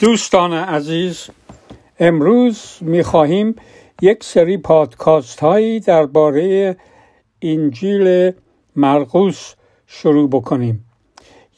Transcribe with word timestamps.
دوستان 0.00 0.52
عزیز 0.52 1.26
امروز 1.98 2.78
می‌خواهیم 2.80 3.54
یک 4.02 4.24
سری 4.24 4.56
پادکاست 4.56 5.40
هایی 5.40 5.80
درباره 5.80 6.76
انجیل 7.42 8.32
مرقوس 8.76 9.54
شروع 9.86 10.30
بکنیم 10.30 10.84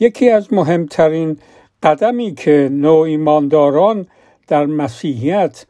یکی 0.01 0.31
از 0.31 0.53
مهمترین 0.53 1.39
قدمی 1.83 2.35
که 2.35 2.69
نو 2.73 2.95
ایمانداران 2.95 4.07
در 4.49 4.67
مسیحیت 4.67 5.67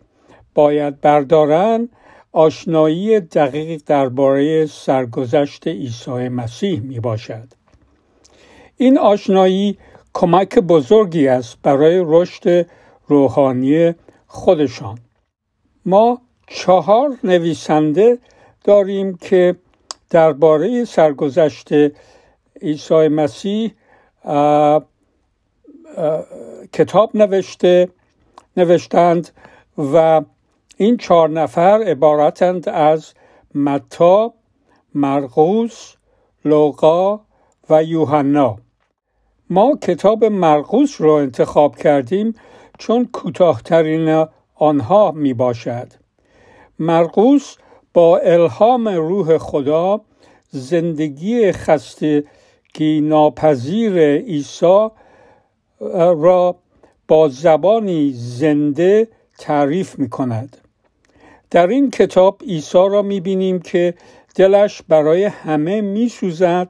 باید 0.55 1.01
بردارند 1.01 1.89
آشنایی 2.33 3.21
دقیق 3.21 3.83
درباره 3.87 4.67
سرگذشت 4.67 5.69
عیسی 5.69 6.29
مسیح 6.29 6.81
می 6.81 7.01
باشد. 7.01 7.49
این 8.77 8.99
آشنایی 8.99 9.79
کمک 10.15 10.59
بزرگی 10.59 11.29
است 11.29 11.59
برای 11.63 12.03
رشد 12.07 12.67
روحانی 13.09 13.95
خودشان. 14.27 14.99
ما 15.87 16.21
چهار 16.47 17.19
نویسنده 17.25 18.19
داریم 18.65 19.17
که 19.17 19.57
درباره 20.11 20.85
سرگذشت 20.85 21.69
عیسی 22.63 23.09
مسیح 23.09 23.73
کتاب 26.73 27.11
نوشته 27.15 27.89
نوشتند 28.57 29.31
و 29.79 30.23
این 30.77 30.97
چهار 30.97 31.29
نفر 31.29 31.83
عبارتند 31.87 32.69
از 32.69 33.15
متا، 33.55 34.35
مرقوس، 34.95 35.95
لوقا 36.45 37.21
و 37.71 37.85
یوحنا. 37.85 38.57
ما 39.53 39.79
کتاب 39.83 40.25
مرقوس 40.25 41.01
را 41.01 41.21
انتخاب 41.21 41.77
کردیم 41.77 42.35
چون 42.79 43.09
کوتاهترین 43.13 44.27
آنها 44.55 45.11
می 45.11 45.35
باشد 45.35 45.89
مرقوس 46.79 47.57
با 47.95 48.19
الهام 48.19 48.89
روح 48.89 49.39
خدا 49.39 50.01
زندگی 50.51 51.53
خستگی 51.53 53.01
ناپذیر 53.01 54.17
عیسی 54.17 54.89
را 55.81 56.57
با 57.09 57.29
زبانی 57.29 58.13
زنده 58.13 59.09
تعریف 59.39 59.99
می 59.99 60.09
کند 60.09 60.57
در 61.51 61.67
این 61.67 61.91
کتاب 61.91 62.43
عیسی 62.43 62.79
را 62.79 63.03
می 63.03 63.21
بینیم 63.21 63.61
که 63.61 63.95
دلش 64.35 64.83
برای 64.89 65.25
همه 65.25 65.81
می 65.81 66.09
سوزد 66.09 66.69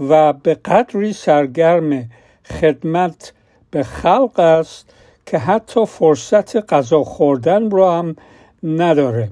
و, 0.00 0.32
به 0.32 0.54
قدری 0.54 1.12
سرگرم 1.12 2.10
خدمت 2.44 3.32
به 3.70 3.82
خلق 3.82 4.40
است 4.40 4.94
که 5.26 5.38
حتی 5.38 5.86
فرصت 5.86 6.72
غذا 6.72 7.04
خوردن 7.04 7.70
را 7.70 7.98
هم 7.98 8.16
نداره 8.62 9.30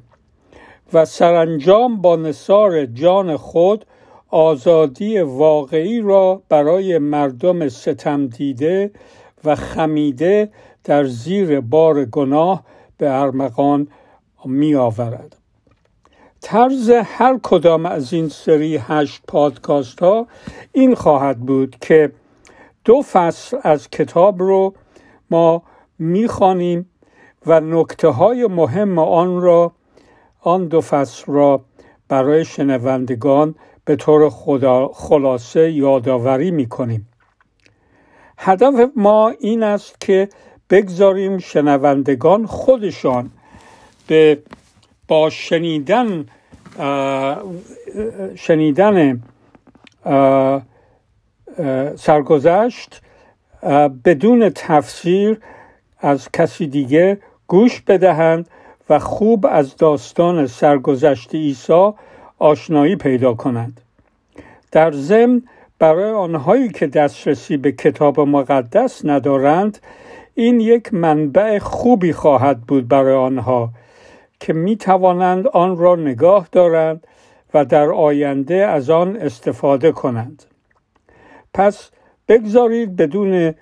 و 0.93 1.05
سرانجام 1.05 2.01
با 2.01 2.17
نصار 2.17 2.87
جان 2.87 3.37
خود 3.37 3.87
آزادی 4.29 5.19
واقعی 5.19 6.01
را 6.01 6.43
برای 6.49 6.99
مردم 6.99 7.69
ستم 7.69 8.27
دیده 8.27 8.91
و 9.45 9.55
خمیده 9.55 10.49
در 10.85 11.05
زیر 11.05 11.61
بار 11.61 12.05
گناه 12.05 12.65
به 12.99 13.21
ارمغان 13.21 13.89
می 14.45 14.75
آورد. 14.75 15.37
طرز 16.47 16.91
هر 16.91 17.39
کدام 17.43 17.87
از 17.87 18.13
این 18.13 18.29
سری 18.29 18.77
هشت 18.77 19.23
پادکاست 19.29 20.01
ها 20.01 20.27
این 20.73 20.95
خواهد 20.95 21.41
بود 21.41 21.77
که 21.81 22.13
دو 22.85 23.03
فصل 23.03 23.57
از 23.63 23.91
کتاب 23.91 24.43
رو 24.43 24.75
ما 25.31 25.63
می‌خوانیم 25.99 26.91
و 27.47 27.61
نکته 27.61 28.09
های 28.09 28.47
مهم 28.47 28.99
آن 28.99 29.41
را 29.41 29.73
آن 30.41 30.69
دو 30.69 30.81
فصل 30.81 31.33
را 31.33 31.65
برای 32.09 32.45
شنوندگان 32.45 33.55
به 33.85 33.97
طور 33.97 34.31
خلاصه 34.93 35.73
یادآوری 35.73 36.51
می‌کنیم. 36.51 37.09
هدف 38.39 38.91
ما 38.97 39.29
این 39.29 39.63
است 39.63 40.01
که 40.01 40.29
بگذاریم 40.71 41.39
شنوندگان 41.39 42.47
خودشان 42.47 43.31
به 44.07 44.43
با 45.09 45.31
شنیدن 45.31 46.27
شنیدن 48.35 49.23
سرگذشت 51.97 53.01
بدون 54.05 54.51
تفسیر 54.55 55.41
از 56.01 56.29
کسی 56.33 56.67
دیگه 56.67 57.19
گوش 57.47 57.81
بدهند 57.81 58.49
و 58.91 58.99
خوب 58.99 59.47
از 59.51 59.77
داستان 59.77 60.47
سرگذشت 60.47 61.35
عیسی 61.35 61.93
آشنایی 62.39 62.97
پیدا 62.97 63.35
کنند. 63.35 63.81
در 64.73 64.93
ضمن 64.93 65.43
برای 65.79 66.13
آنهایی 66.13 66.69
که 66.69 66.87
دسترسی 66.87 67.57
به 67.57 67.73
کتاب 67.73 68.21
مقدس 68.21 69.05
ندارند 69.05 69.79
این 70.35 70.61
یک 70.61 70.95
منبع 70.95 71.59
خوبی 71.59 72.13
خواهد 72.13 72.61
بود 72.61 72.89
برای 72.89 73.15
آنها. 73.15 73.71
که 74.45 74.53
می 74.53 74.77
توانند 74.77 75.47
آن 75.47 75.77
را 75.77 75.97
نگاه 75.97 76.49
دارند 76.53 77.07
و 77.55 77.65
در 77.65 77.91
آینده 77.91 78.55
از 78.55 78.91
آن 78.91 79.17
استفاده 79.17 79.93
کنند. 79.93 80.45
پس 81.55 81.91
بگذارید 82.29 82.97
بدون 82.97 83.55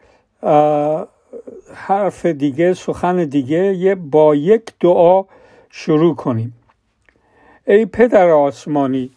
حرف 1.75 2.27
دیگه 2.27 2.75
سخن 2.75 3.25
دیگه 3.25 3.95
با 3.95 4.35
یک 4.35 4.63
دعا 4.81 5.25
شروع 5.71 6.15
کنیم. 6.15 6.55
ای 7.67 7.87
پدر 7.87 8.29
آسمانی 8.31 9.11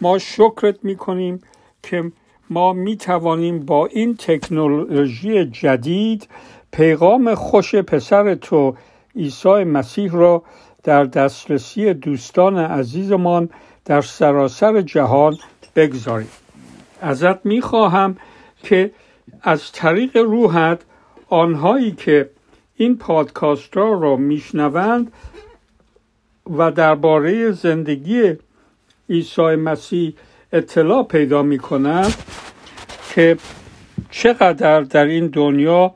ما 0.00 0.18
شکرت 0.18 0.84
می 0.84 0.96
کنیم 0.96 1.40
که 1.82 2.12
ما 2.50 2.72
می 2.72 2.96
توانیم 2.96 3.58
با 3.58 3.86
این 3.86 4.16
تکنولوژی 4.16 5.44
جدید 5.44 6.28
پیغام 6.72 7.34
خوش 7.34 7.74
پسر 7.74 8.34
تو 8.34 8.74
عیسی 9.16 9.64
مسیح 9.64 10.12
را 10.12 10.42
در 10.82 11.04
دسترسی 11.04 11.94
دوستان 11.94 12.58
عزیزمان 12.58 13.50
در 13.84 14.00
سراسر 14.00 14.80
جهان 14.80 15.38
بگذاریم. 15.76 16.28
ازت 17.00 17.46
می 17.46 17.60
خواهم 17.60 18.16
که 18.62 18.90
از 19.42 19.72
طریق 19.72 20.16
روحت 20.16 20.80
آنهایی 21.28 21.92
که 21.92 22.30
این 22.76 22.96
پادکاست 22.96 23.76
را 23.76 23.92
را 23.92 24.16
میشنوند 24.16 25.12
و 26.56 26.70
درباره 26.70 27.50
زندگی 27.50 28.36
عیسی 29.10 29.42
مسیح 29.42 30.14
اطلاع 30.52 31.02
پیدا 31.02 31.42
می 31.42 31.58
کنند 31.58 32.14
که 33.14 33.36
چقدر 34.10 34.80
در 34.80 35.04
این 35.04 35.26
دنیا 35.26 35.94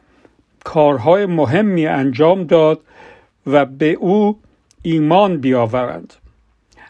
کارهای 0.65 1.27
مهمی 1.27 1.87
انجام 1.87 2.45
داد 2.45 2.81
و 3.47 3.65
به 3.65 3.93
او 3.93 4.39
ایمان 4.83 5.37
بیاورند. 5.37 6.15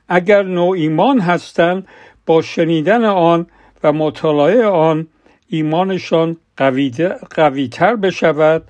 اگر 0.09 0.43
نوع 0.43 0.71
ایمان 0.71 1.21
هستند 1.21 1.89
با 2.27 2.43
شنیدن 2.43 3.05
آن 3.05 3.47
و 3.83 3.93
مطالعه 3.93 4.67
آن 4.67 5.07
ایمانشان 5.49 6.37
قویتر 7.31 7.97
بشود 7.97 8.65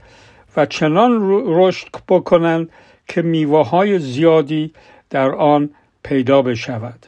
و 0.57 0.67
چنان 0.67 1.19
رشد 1.47 1.89
بکنند 2.09 2.71
که 3.09 3.23
میوه 3.23 3.69
های 3.69 3.99
زیادی 3.99 4.73
در 5.11 5.31
آن 5.35 5.71
پیدا 6.03 6.43
بشود. 6.43 7.07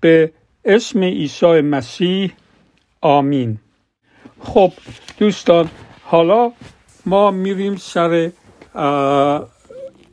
به 0.00 0.32
اسم 0.64 1.02
عیسی 1.02 1.60
مسیح 1.60 2.32
آمین. 3.00 3.58
خب 4.40 4.72
دوستان 5.18 5.70
حالا 6.04 6.52
ما 7.06 7.30
میریم 7.30 7.76
سر 7.76 8.30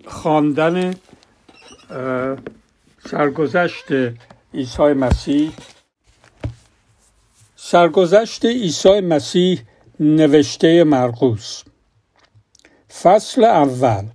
خواندن 0.08 0.94
سرگذشت 3.10 3.86
عیسی 4.54 4.94
مسیح. 4.94 5.52
سرگذشت 7.56 8.46
عیسی 8.46 9.02
مسیح 9.02 9.60
نوشته 10.00 10.84
مرقوس 10.84 11.64
فصل 13.02 13.44
اول. 13.44 14.06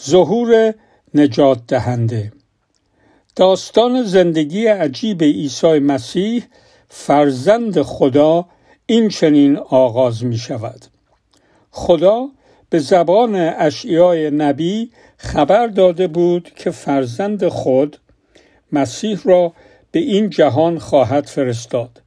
ظهور 0.00 0.74
نجات 1.14 1.66
دهنده. 1.66 2.32
داستان 3.36 4.02
زندگی 4.02 4.66
عجیب 4.66 5.22
عیسی 5.22 5.78
مسیح 5.78 6.44
فرزند 6.88 7.82
خدا 7.82 8.48
این 8.86 9.08
چنین 9.08 9.56
آغاز 9.56 10.24
می 10.24 10.38
شود 10.38 10.84
خدا 11.70 12.28
به 12.70 12.78
زبان 12.78 13.34
اشعیای 13.34 14.30
نبی 14.30 14.90
خبر 15.16 15.66
داده 15.66 16.06
بود 16.06 16.50
که 16.56 16.70
فرزند 16.70 17.48
خود 17.48 17.98
مسیح 18.72 19.20
را 19.24 19.52
به 19.92 20.00
این 20.00 20.30
جهان 20.30 20.78
خواهد 20.78 21.26
فرستاد 21.26 22.02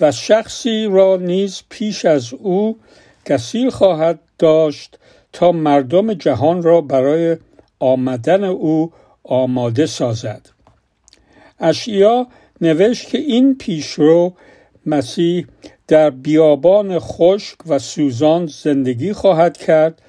و 0.00 0.12
شخصی 0.12 0.86
را 0.86 1.16
نیز 1.16 1.62
پیش 1.68 2.04
از 2.04 2.32
او 2.32 2.78
گسیل 3.26 3.70
خواهد 3.70 4.18
داشت 4.38 4.98
تا 5.32 5.52
مردم 5.52 6.14
جهان 6.14 6.62
را 6.62 6.80
برای 6.80 7.36
آمدن 7.78 8.44
او 8.44 8.92
آماده 9.24 9.86
سازد. 9.86 10.50
اشیا 11.60 12.26
نوشت 12.60 13.08
که 13.08 13.18
این 13.18 13.58
پیشرو 13.58 14.32
مسیح 14.86 15.46
در 15.92 16.10
بیابان 16.10 16.98
خشک 16.98 17.56
و 17.66 17.78
سوزان 17.78 18.46
زندگی 18.46 19.12
خواهد 19.12 19.56
کرد 19.56 20.02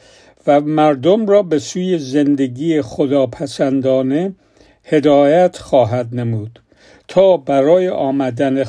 و 0.47 0.61
مردم 0.61 1.25
را 1.25 1.43
به 1.43 1.59
سوی 1.59 1.97
زندگی 1.97 2.81
خداپسندانه 2.81 4.35
هدایت 4.83 5.57
خواهد 5.57 6.07
نمود 6.11 6.59
تا 7.07 7.37
برای 7.37 7.89
آمدن 7.89 8.65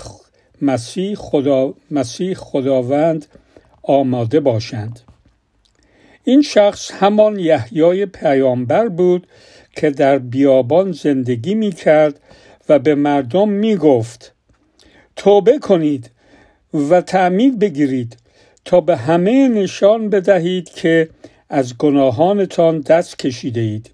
مسیح, 0.62 1.14
خدا، 1.14 1.74
مسیح 1.90 2.34
خداوند 2.34 3.26
آماده 3.82 4.40
باشند. 4.40 5.00
این 6.24 6.42
شخص 6.42 6.90
همان 6.90 7.38
یحیای 7.38 8.06
پیامبر 8.06 8.88
بود 8.88 9.26
که 9.76 9.90
در 9.90 10.18
بیابان 10.18 10.92
زندگی 10.92 11.54
می 11.54 11.72
کرد 11.72 12.20
و 12.68 12.78
به 12.78 12.94
مردم 12.94 13.48
می 13.48 13.76
گفت 13.76 14.34
توبه 15.16 15.58
کنید. 15.58 16.10
و 16.74 17.00
تعمید 17.00 17.58
بگیرید 17.58 18.16
تا 18.64 18.80
به 18.80 18.96
همه 18.96 19.48
نشان 19.48 20.10
بدهید 20.10 20.70
که 20.70 21.08
از 21.48 21.78
گناهانتان 21.78 22.80
دست 22.80 23.18
کشیده 23.18 23.60
اید 23.60 23.90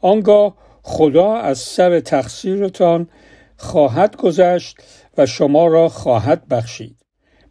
آنگاه 0.00 0.54
خدا 0.82 1.34
از 1.34 1.58
سر 1.58 2.00
تقصیرتان 2.00 3.08
خواهد 3.56 4.16
گذشت 4.16 4.76
و 5.18 5.26
شما 5.26 5.66
را 5.66 5.88
خواهد 5.88 6.48
بخشید. 6.48 6.96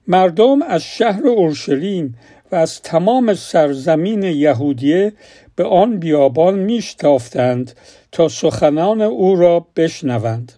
مردم 0.07 0.61
از 0.61 0.83
شهر 0.83 1.27
اورشلیم 1.27 2.15
و 2.51 2.55
از 2.55 2.81
تمام 2.81 3.33
سرزمین 3.33 4.23
یهودیه 4.23 5.13
به 5.55 5.63
آن 5.63 5.99
بیابان 5.99 6.59
میشتافتند 6.59 7.71
تا 8.11 8.27
سخنان 8.27 9.01
او 9.01 9.35
را 9.35 9.65
بشنوند. 9.75 10.51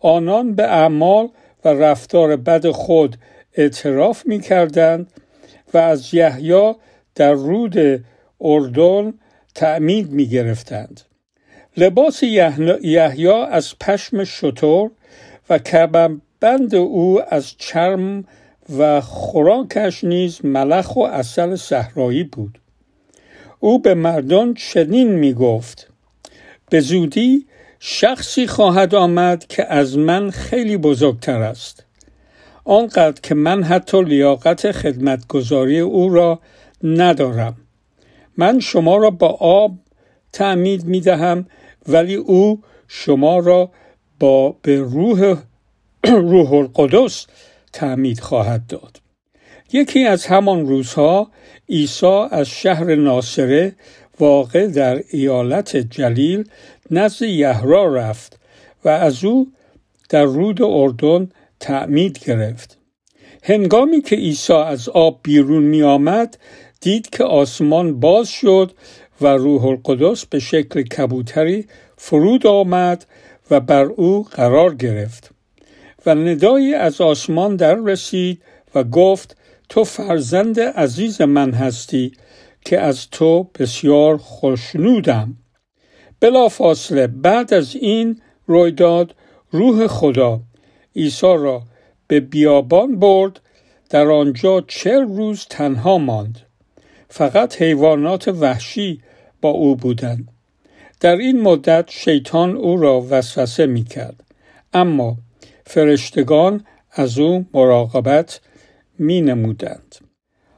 آنان 0.00 0.54
به 0.54 0.62
اعمال 0.62 1.28
رفتار 1.74 2.36
بد 2.36 2.70
خود 2.70 3.16
اعتراف 3.54 4.26
می 4.26 4.40
کردند 4.40 5.12
و 5.74 5.78
از 5.78 6.14
یحیی 6.14 6.74
در 7.14 7.32
رود 7.32 8.04
اردن 8.40 9.14
تعمید 9.54 10.10
می 10.10 10.26
گرفتند. 10.26 11.00
لباس 11.76 12.22
یحیی 12.22 13.28
از 13.28 13.78
پشم 13.78 14.24
شطور 14.24 14.90
و 15.50 15.58
بند 16.40 16.74
او 16.74 17.20
از 17.28 17.54
چرم 17.58 18.24
و 18.78 19.00
خوراکش 19.00 20.04
نیز 20.04 20.44
ملخ 20.44 20.96
و 20.96 21.00
اصل 21.00 21.56
صحرایی 21.56 22.24
بود 22.24 22.58
او 23.60 23.78
به 23.78 23.94
مردان 23.94 24.54
چنین 24.54 25.08
می 25.08 25.34
گفت 25.34 25.88
به 26.70 26.80
زودی 26.80 27.46
شخصی 27.80 28.46
خواهد 28.46 28.94
آمد 28.94 29.46
که 29.46 29.72
از 29.72 29.98
من 29.98 30.30
خیلی 30.30 30.76
بزرگتر 30.76 31.42
است. 31.42 31.84
آنقدر 32.64 33.20
که 33.22 33.34
من 33.34 33.62
حتی 33.62 34.02
لیاقت 34.02 34.72
خدمتگذاری 34.72 35.80
او 35.80 36.08
را 36.08 36.40
ندارم. 36.82 37.56
من 38.36 38.60
شما 38.60 38.96
را 38.96 39.10
با 39.10 39.28
آب 39.40 39.78
تعمید 40.32 40.84
می 40.84 41.00
دهم 41.00 41.46
ولی 41.88 42.14
او 42.14 42.62
شما 42.88 43.38
را 43.38 43.70
با 44.20 44.56
به 44.62 44.80
روح 44.80 45.36
روح 46.04 46.52
القدس 46.52 47.26
تعمید 47.72 48.20
خواهد 48.20 48.66
داد. 48.66 49.00
یکی 49.72 50.04
از 50.04 50.26
همان 50.26 50.66
روزها 50.66 51.30
عیسی 51.68 52.26
از 52.30 52.48
شهر 52.48 52.94
ناصره 52.94 53.74
واقع 54.20 54.66
در 54.66 55.02
ایالت 55.10 55.76
جلیل 55.76 56.44
نزد 56.90 57.22
یهرا 57.22 57.94
رفت 57.94 58.40
و 58.84 58.88
از 58.88 59.24
او 59.24 59.52
در 60.08 60.24
رود 60.24 60.62
اردن 60.62 61.28
تعمید 61.60 62.18
گرفت. 62.24 62.78
هنگامی 63.42 64.02
که 64.02 64.16
عیسی 64.16 64.52
از 64.52 64.88
آب 64.88 65.20
بیرون 65.22 65.62
می 65.62 65.82
آمد 65.82 66.38
دید 66.80 67.10
که 67.10 67.24
آسمان 67.24 68.00
باز 68.00 68.28
شد 68.28 68.72
و 69.20 69.26
روح 69.26 69.64
القدس 69.64 70.26
به 70.26 70.38
شکل 70.38 70.82
کبوتری 70.82 71.66
فرود 71.96 72.46
آمد 72.46 73.06
و 73.50 73.60
بر 73.60 73.84
او 73.84 74.22
قرار 74.22 74.74
گرفت 74.74 75.30
و 76.06 76.14
ندایی 76.14 76.74
از 76.74 77.00
آسمان 77.00 77.56
در 77.56 77.74
رسید 77.74 78.42
و 78.74 78.84
گفت 78.84 79.36
تو 79.68 79.84
فرزند 79.84 80.60
عزیز 80.60 81.20
من 81.20 81.52
هستی 81.52 82.12
که 82.64 82.80
از 82.80 83.10
تو 83.10 83.50
بسیار 83.58 84.16
خوشنودم. 84.16 85.36
بلا 86.20 86.48
فاصله 86.48 87.06
بعد 87.06 87.54
از 87.54 87.76
این 87.76 88.20
رویداد 88.46 89.14
روح 89.50 89.86
خدا 89.86 90.40
عیسی 90.96 91.26
را 91.26 91.62
به 92.08 92.20
بیابان 92.20 92.98
برد 92.98 93.40
در 93.90 94.06
آنجا 94.06 94.60
چل 94.60 95.00
روز 95.00 95.46
تنها 95.50 95.98
ماند. 95.98 96.40
فقط 97.08 97.62
حیوانات 97.62 98.28
وحشی 98.28 99.02
با 99.40 99.48
او 99.48 99.76
بودند. 99.76 100.28
در 101.00 101.16
این 101.16 101.40
مدت 101.40 101.90
شیطان 101.90 102.56
او 102.56 102.76
را 102.76 103.06
وسوسه 103.10 103.66
می 103.66 103.84
کرد 103.84 104.24
اما 104.72 105.16
فرشتگان 105.66 106.64
از 106.92 107.18
او 107.18 107.46
مراقبت 107.54 108.40
می 108.98 109.20
نمودند. 109.20 109.96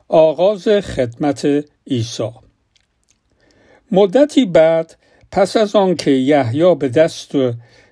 آغاز 0.08 0.68
خدمت 0.68 1.64
عیسی. 1.86 2.30
مدتی 3.92 4.44
بعد 4.44 4.96
پس 5.32 5.56
از 5.56 5.76
آنکه 5.76 6.10
یحیی 6.10 6.74
به 6.74 6.88
دست 6.88 7.32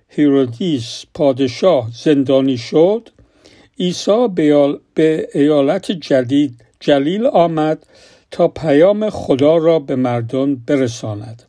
هیرودیس 0.08 1.04
پادشاه 1.14 1.90
زندانی 2.04 2.58
شد 2.58 3.08
عیسی 3.78 4.28
به 4.94 5.28
ایالت 5.34 5.92
جدید 5.92 6.64
جلیل 6.80 7.26
آمد 7.26 7.86
تا 8.30 8.48
پیام 8.48 9.10
خدا 9.10 9.56
را 9.56 9.78
به 9.78 9.96
مردم 9.96 10.54
برساند. 10.56 11.42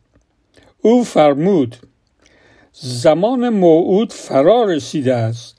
او 0.82 1.04
فرمود 1.04 1.76
زمان 2.72 3.48
موعود 3.48 4.12
فرا 4.12 4.64
رسیده 4.64 5.14
است. 5.14 5.56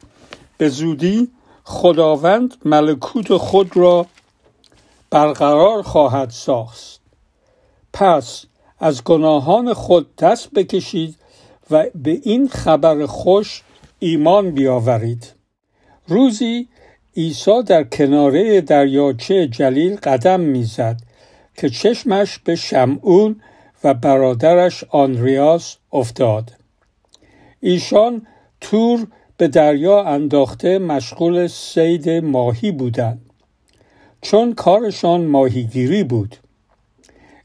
به 0.58 0.70
زودی 0.70 1.28
خداوند 1.64 2.58
ملکوت 2.66 3.38
خود 3.38 3.78
را 3.78 4.06
برقرار 5.10 5.82
خواهد 5.82 6.30
ساخت. 6.30 7.00
پس 7.94 8.46
از 8.80 9.04
گناهان 9.04 9.74
خود 9.74 10.16
دست 10.16 10.52
بکشید 10.52 11.16
و 11.72 11.86
به 11.96 12.20
این 12.24 12.48
خبر 12.48 13.06
خوش 13.06 13.64
ایمان 14.00 14.52
بیاورید. 14.52 15.34
روزی 16.08 16.68
عیسی 17.18 17.64
در 17.66 17.84
کناره 17.84 18.62
دریاچه 18.62 19.48
جلیل 19.48 19.96
قدم 19.96 20.40
می‌زد 20.40 20.98
که 21.58 21.70
چشمش 21.70 22.40
به 22.40 22.56
شمعون 22.56 23.42
و 23.84 23.94
برادرش 23.94 24.84
آنریاس 24.90 25.78
افتاد. 25.92 26.52
ایشان 27.60 28.28
تور 28.62 29.08
به 29.38 29.48
دریا 29.48 30.04
انداخته 30.04 30.80
مشغول 30.80 31.48
سید 31.48 32.10
ماهی 32.10 32.72
بودند. 32.72 33.30
چون 34.22 34.54
کارشان 34.54 35.26
ماهیگیری 35.26 36.04
بود. 36.04 36.36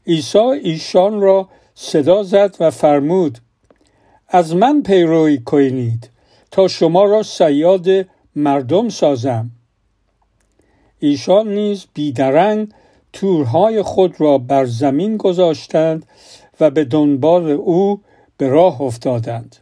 عیسی 0.07 0.37
ایشان 0.39 1.21
را 1.21 1.49
صدا 1.75 2.23
زد 2.23 2.55
و 2.59 2.71
فرمود 2.71 3.39
از 4.27 4.55
من 4.55 4.81
پیروی 4.81 5.37
کنید 5.37 6.09
تا 6.51 6.67
شما 6.67 7.03
را 7.03 7.23
سیاد 7.23 7.87
مردم 8.35 8.89
سازم. 8.89 9.51
ایشان 10.99 11.53
نیز 11.53 11.85
بیدرنگ 11.93 12.67
تورهای 13.13 13.81
خود 13.81 14.21
را 14.21 14.37
بر 14.37 14.65
زمین 14.65 15.17
گذاشتند 15.17 16.05
و 16.59 16.69
به 16.69 16.83
دنبال 16.83 17.49
او 17.49 18.01
به 18.37 18.47
راه 18.47 18.81
افتادند. 18.81 19.55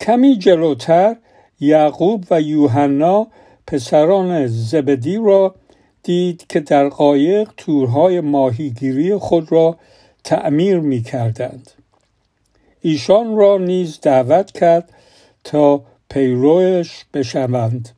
کمی 0.00 0.38
جلوتر 0.38 1.16
یعقوب 1.60 2.24
و 2.30 2.40
یوحنا 2.40 3.26
پسران 3.66 4.46
زبدی 4.46 5.16
را 5.16 5.54
دید 6.02 6.46
که 6.48 6.60
در 6.60 6.88
قایق 6.88 7.50
تورهای 7.56 8.20
ماهیگیری 8.20 9.16
خود 9.16 9.52
را 9.52 9.76
تعمیر 10.24 10.80
می 10.80 11.02
کردند. 11.02 11.70
ایشان 12.80 13.36
را 13.36 13.58
نیز 13.58 14.00
دعوت 14.00 14.52
کرد 14.52 14.92
تا 15.44 15.82
پیروش 16.08 17.04
بشوند 17.14 17.88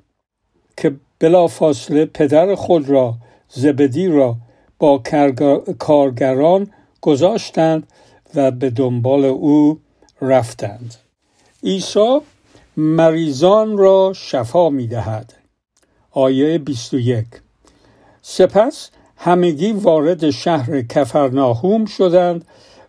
که 0.76 0.94
بلافاصله 1.18 2.04
پدر 2.04 2.54
خود 2.54 2.88
را 2.88 3.14
زبدی 3.48 4.06
را 4.06 4.36
با 4.78 5.02
کارگران 5.78 6.70
گذاشتند 7.00 7.86
و 8.34 8.50
به 8.50 8.70
دنبال 8.70 9.24
او 9.24 9.80
رفتند. 10.20 10.94
عیسی 11.62 12.18
مریضان 12.76 13.78
را 13.78 14.12
شفا 14.16 14.70
می 14.70 14.86
دهد 14.86 15.32
آیه 16.10 16.58
21 16.58 17.26
سپس 18.26 18.90
همگی 19.16 19.72
وارد 19.72 20.30
شهر 20.30 20.82
کفرناهوم 20.82 21.84
شدند 21.84 22.44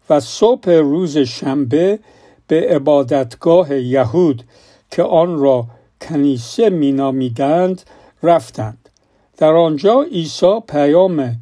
و 0.09 0.19
صبح 0.19 0.71
روز 0.71 1.17
شنبه 1.17 1.99
به 2.47 2.67
عبادتگاه 2.69 3.75
یهود 3.75 4.43
که 4.91 5.03
آن 5.03 5.39
را 5.39 5.67
کنیسه 6.01 6.69
مینامیدند 6.69 7.81
رفتند. 8.23 8.89
در 9.37 9.53
آنجا 9.53 10.01
عیسی 10.01 10.59
پیام 10.67 11.35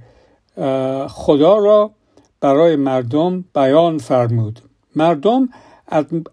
خدا 1.10 1.58
را 1.58 1.92
برای 2.42 2.76
مردم 2.76 3.44
بیان 3.56 3.98
فرمود. 3.98 4.60
مردم 4.96 5.50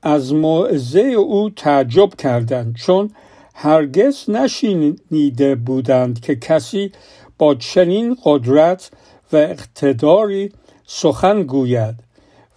از 0.02 0.34
موعظه 0.34 1.00
او 1.00 1.50
تعجب 1.50 2.14
کردند 2.14 2.76
چون 2.76 3.10
هرگز 3.62 4.30
نشینیده 4.30 5.54
بودند 5.54 6.20
که 6.20 6.36
کسی 6.36 6.92
با 7.40 7.54
چنین 7.54 8.16
قدرت 8.24 8.90
و 9.32 9.36
اقتداری 9.36 10.52
سخن 10.86 11.42
گوید 11.42 11.94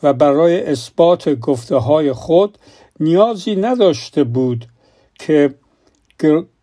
و 0.03 0.13
برای 0.13 0.63
اثبات 0.65 1.29
گفته 1.29 1.75
های 1.75 2.13
خود 2.13 2.57
نیازی 2.99 3.55
نداشته 3.55 4.23
بود 4.23 4.65
که 5.19 5.53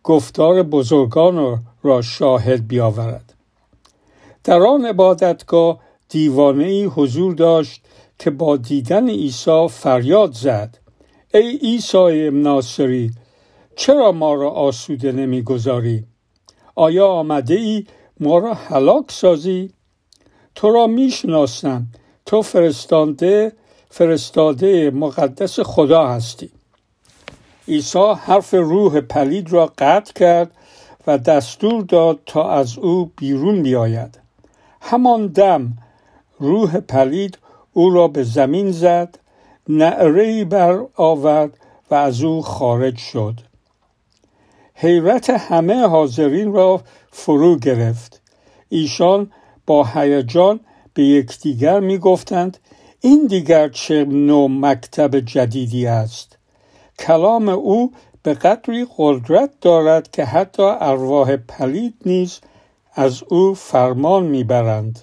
گفتار 0.03 0.63
بزرگان 0.63 1.63
را 1.83 2.01
شاهد 2.01 2.67
بیاورد. 2.67 3.33
در 4.43 4.61
آن 4.61 4.85
عبادتگاه 4.85 5.79
دیوانه 6.09 6.65
ای 6.65 6.83
حضور 6.83 7.33
داشت 7.33 7.81
که 8.19 8.29
با 8.29 8.57
دیدن 8.57 9.09
عیسی 9.09 9.67
فریاد 9.67 10.33
زد. 10.33 10.77
ای 11.33 11.57
عیسی 11.57 12.29
ناصری 12.29 13.11
چرا 13.75 14.11
ما 14.11 14.33
را 14.33 14.49
آسوده 14.49 15.11
نمی‌گذاری؟ 15.11 16.05
آیا 16.75 17.07
آمده 17.07 17.53
ای 17.53 17.85
ما 18.21 18.37
را 18.37 18.53
هلاک 18.53 19.11
سازی. 19.11 19.73
تو 20.55 20.71
را 20.71 20.87
می‌شناسم. 20.87 21.87
تو 22.25 22.41
فرستاده 22.41 23.51
فرستاده 23.89 24.91
مقدس 24.91 25.59
خدا 25.59 26.07
هستی. 26.07 26.49
عیسی 27.67 28.13
حرف 28.17 28.53
روح 28.53 29.01
پلید 29.01 29.53
را 29.53 29.73
قطع 29.77 30.13
کرد 30.13 30.51
و 31.07 31.17
دستور 31.17 31.81
داد 31.83 32.19
تا 32.25 32.51
از 32.51 32.77
او 32.77 33.11
بیرون 33.17 33.63
بیاید. 33.63 34.19
همان 34.81 35.27
دم 35.27 35.73
روح 36.39 36.79
پلید 36.79 37.37
او 37.73 37.89
را 37.89 38.07
به 38.07 38.23
زمین 38.23 38.71
زد 38.71 39.19
نعره 39.69 40.45
بر 40.45 40.85
آورد 40.95 41.57
و 41.91 41.95
از 41.95 42.23
او 42.23 42.41
خارج 42.41 42.97
شد. 42.97 43.50
حیرت 44.81 45.29
همه 45.29 45.87
حاضرین 45.87 46.53
را 46.53 46.81
فرو 47.11 47.55
گرفت. 47.55 48.21
ایشان 48.69 49.31
با 49.67 49.83
هیجان 49.83 50.59
به 50.93 51.03
یکدیگر 51.03 51.79
می 51.79 51.97
گفتند 51.97 52.57
این 53.01 53.27
دیگر 53.27 53.69
چه 53.69 54.05
نوع 54.05 54.49
مکتب 54.49 55.19
جدیدی 55.19 55.85
است؟ 55.87 56.37
کلام 56.99 57.49
او 57.49 57.91
به 58.23 58.33
قدری 58.33 58.87
قدرت 58.97 59.49
دارد 59.61 60.11
که 60.11 60.25
حتی 60.25 60.63
ارواح 60.63 61.35
پلید 61.35 61.93
نیز 62.05 62.39
از 62.93 63.23
او 63.23 63.53
فرمان 63.53 64.23
می‌برند. 64.23 64.99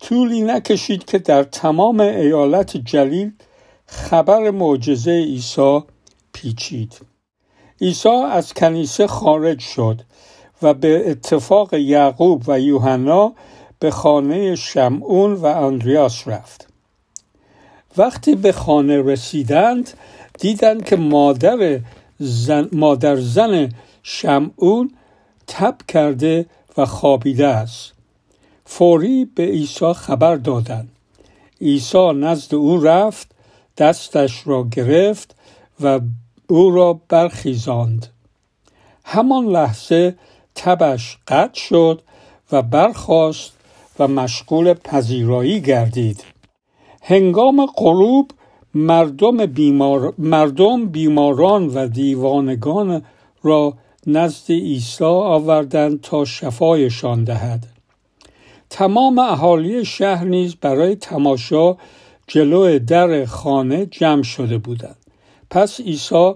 طولی 0.00 0.42
نکشید 0.42 1.04
که 1.04 1.18
در 1.18 1.42
تمام 1.42 2.00
ایالت 2.00 2.76
جلیل 2.76 3.32
خبر 3.86 4.50
معجزه 4.50 5.10
عیسی 5.10 5.80
پیچید. 6.32 7.13
عیسی 7.80 8.08
از 8.08 8.54
کنیسه 8.54 9.06
خارج 9.06 9.60
شد 9.60 10.00
و 10.62 10.74
به 10.74 11.10
اتفاق 11.10 11.74
یعقوب 11.74 12.42
و 12.46 12.60
یوحنا 12.60 13.32
به 13.78 13.90
خانه 13.90 14.56
شمعون 14.56 15.34
و 15.34 15.46
اندریاس 15.46 16.28
رفت. 16.28 16.68
وقتی 17.96 18.34
به 18.34 18.52
خانه 18.52 19.02
رسیدند 19.02 19.90
دیدند 20.38 20.84
که 20.84 20.96
مادر 20.96 21.80
زن, 22.18 22.68
مادر 22.72 23.16
زن 23.16 23.68
شمعون 24.02 24.90
تب 25.46 25.76
کرده 25.88 26.46
و 26.76 26.86
خوابیده 26.86 27.46
است. 27.46 27.92
فوری 28.64 29.24
به 29.24 29.42
عیسی 29.42 29.92
خبر 29.92 30.36
دادند. 30.36 30.88
عیسی 31.60 32.12
نزد 32.12 32.54
او 32.54 32.80
رفت 32.80 33.30
دستش 33.78 34.46
را 34.46 34.68
گرفت 34.72 35.36
و 35.80 36.00
او 36.48 36.70
را 36.70 37.00
برخیزاند. 37.08 38.06
همان 39.04 39.46
لحظه 39.46 40.14
تبش 40.54 41.18
قطع 41.28 41.60
شد 41.60 42.02
و 42.52 42.62
برخاست 42.62 43.52
و 43.98 44.08
مشغول 44.08 44.74
پذیرایی 44.74 45.60
گردید. 45.60 46.24
هنگام 47.02 47.66
غروب 47.66 48.30
مردم, 48.74 49.46
بیمار، 49.46 50.14
مردم 50.18 50.86
بیماران 50.86 51.66
و 51.66 51.88
دیوانگان 51.88 53.02
را 53.42 53.74
نزد 54.06 54.52
عیسی 54.52 55.04
آوردند 55.04 56.00
تا 56.00 56.24
شفایشان 56.24 57.24
دهد. 57.24 57.66
تمام 58.70 59.18
اهالی 59.18 59.84
شهر 59.84 60.24
نیز 60.24 60.56
برای 60.56 60.96
تماشا 60.96 61.76
جلو 62.26 62.78
در 62.78 63.24
خانه 63.24 63.86
جمع 63.86 64.22
شده 64.22 64.58
بودند. 64.58 65.03
پس 65.54 65.80
عیسی 65.80 66.32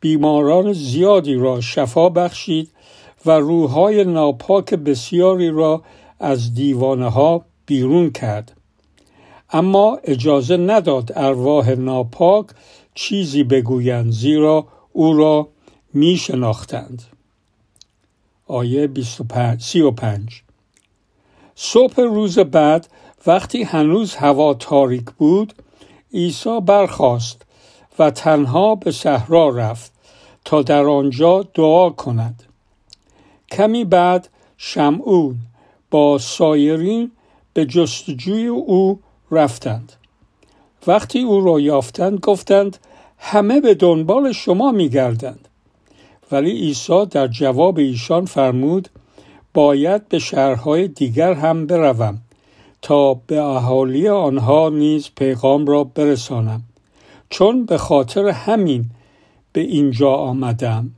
بیماران 0.00 0.72
زیادی 0.72 1.34
را 1.34 1.60
شفا 1.60 2.08
بخشید 2.08 2.70
و 3.26 3.30
روحهای 3.30 4.04
ناپاک 4.04 4.74
بسیاری 4.74 5.50
را 5.50 5.82
از 6.20 6.54
دیوانه 6.54 7.08
ها 7.08 7.44
بیرون 7.66 8.10
کرد. 8.10 8.52
اما 9.52 9.98
اجازه 10.04 10.56
نداد 10.56 11.12
ارواح 11.16 11.70
ناپاک 11.70 12.46
چیزی 12.94 13.42
بگویند 13.42 14.12
زیرا 14.12 14.66
او 14.92 15.16
را 15.16 15.48
می 15.94 16.16
شناختند 16.16 17.02
آیه 18.46 18.88
35 19.58 20.42
صبح 21.54 22.00
روز 22.00 22.38
بعد 22.38 22.88
وقتی 23.26 23.62
هنوز 23.62 24.14
هوا 24.14 24.54
تاریک 24.54 25.10
بود 25.18 25.54
عیسی 26.14 26.60
برخاست 26.60 27.49
و 27.98 28.10
تنها 28.10 28.74
به 28.74 28.92
صحرا 28.92 29.48
رفت 29.48 29.92
تا 30.44 30.62
در 30.62 30.84
آنجا 30.84 31.42
دعا 31.54 31.90
کند. 31.90 32.42
کمی 33.50 33.84
بعد 33.84 34.28
شمعون 34.56 35.36
با 35.90 36.18
سایرین 36.18 37.10
به 37.54 37.66
جستجوی 37.66 38.46
او 38.46 39.00
رفتند. 39.30 39.92
وقتی 40.86 41.22
او 41.22 41.40
را 41.40 41.60
یافتند 41.60 42.20
گفتند 42.20 42.78
همه 43.18 43.60
به 43.60 43.74
دنبال 43.74 44.32
شما 44.32 44.70
میگردند. 44.70 45.48
ولی 46.32 46.50
عیسی 46.50 47.06
در 47.10 47.26
جواب 47.26 47.78
ایشان 47.78 48.24
فرمود 48.24 48.88
باید 49.54 50.08
به 50.08 50.18
شهرهای 50.18 50.88
دیگر 50.88 51.32
هم 51.32 51.66
بروم 51.66 52.18
تا 52.82 53.14
به 53.14 53.40
اهالی 53.42 54.08
آنها 54.08 54.68
نیز 54.68 55.10
پیغام 55.16 55.66
را 55.66 55.84
برسانم. 55.84 56.62
چون 57.30 57.64
به 57.66 57.78
خاطر 57.78 58.28
همین 58.28 58.84
به 59.52 59.60
اینجا 59.60 60.10
آمدم. 60.10 60.90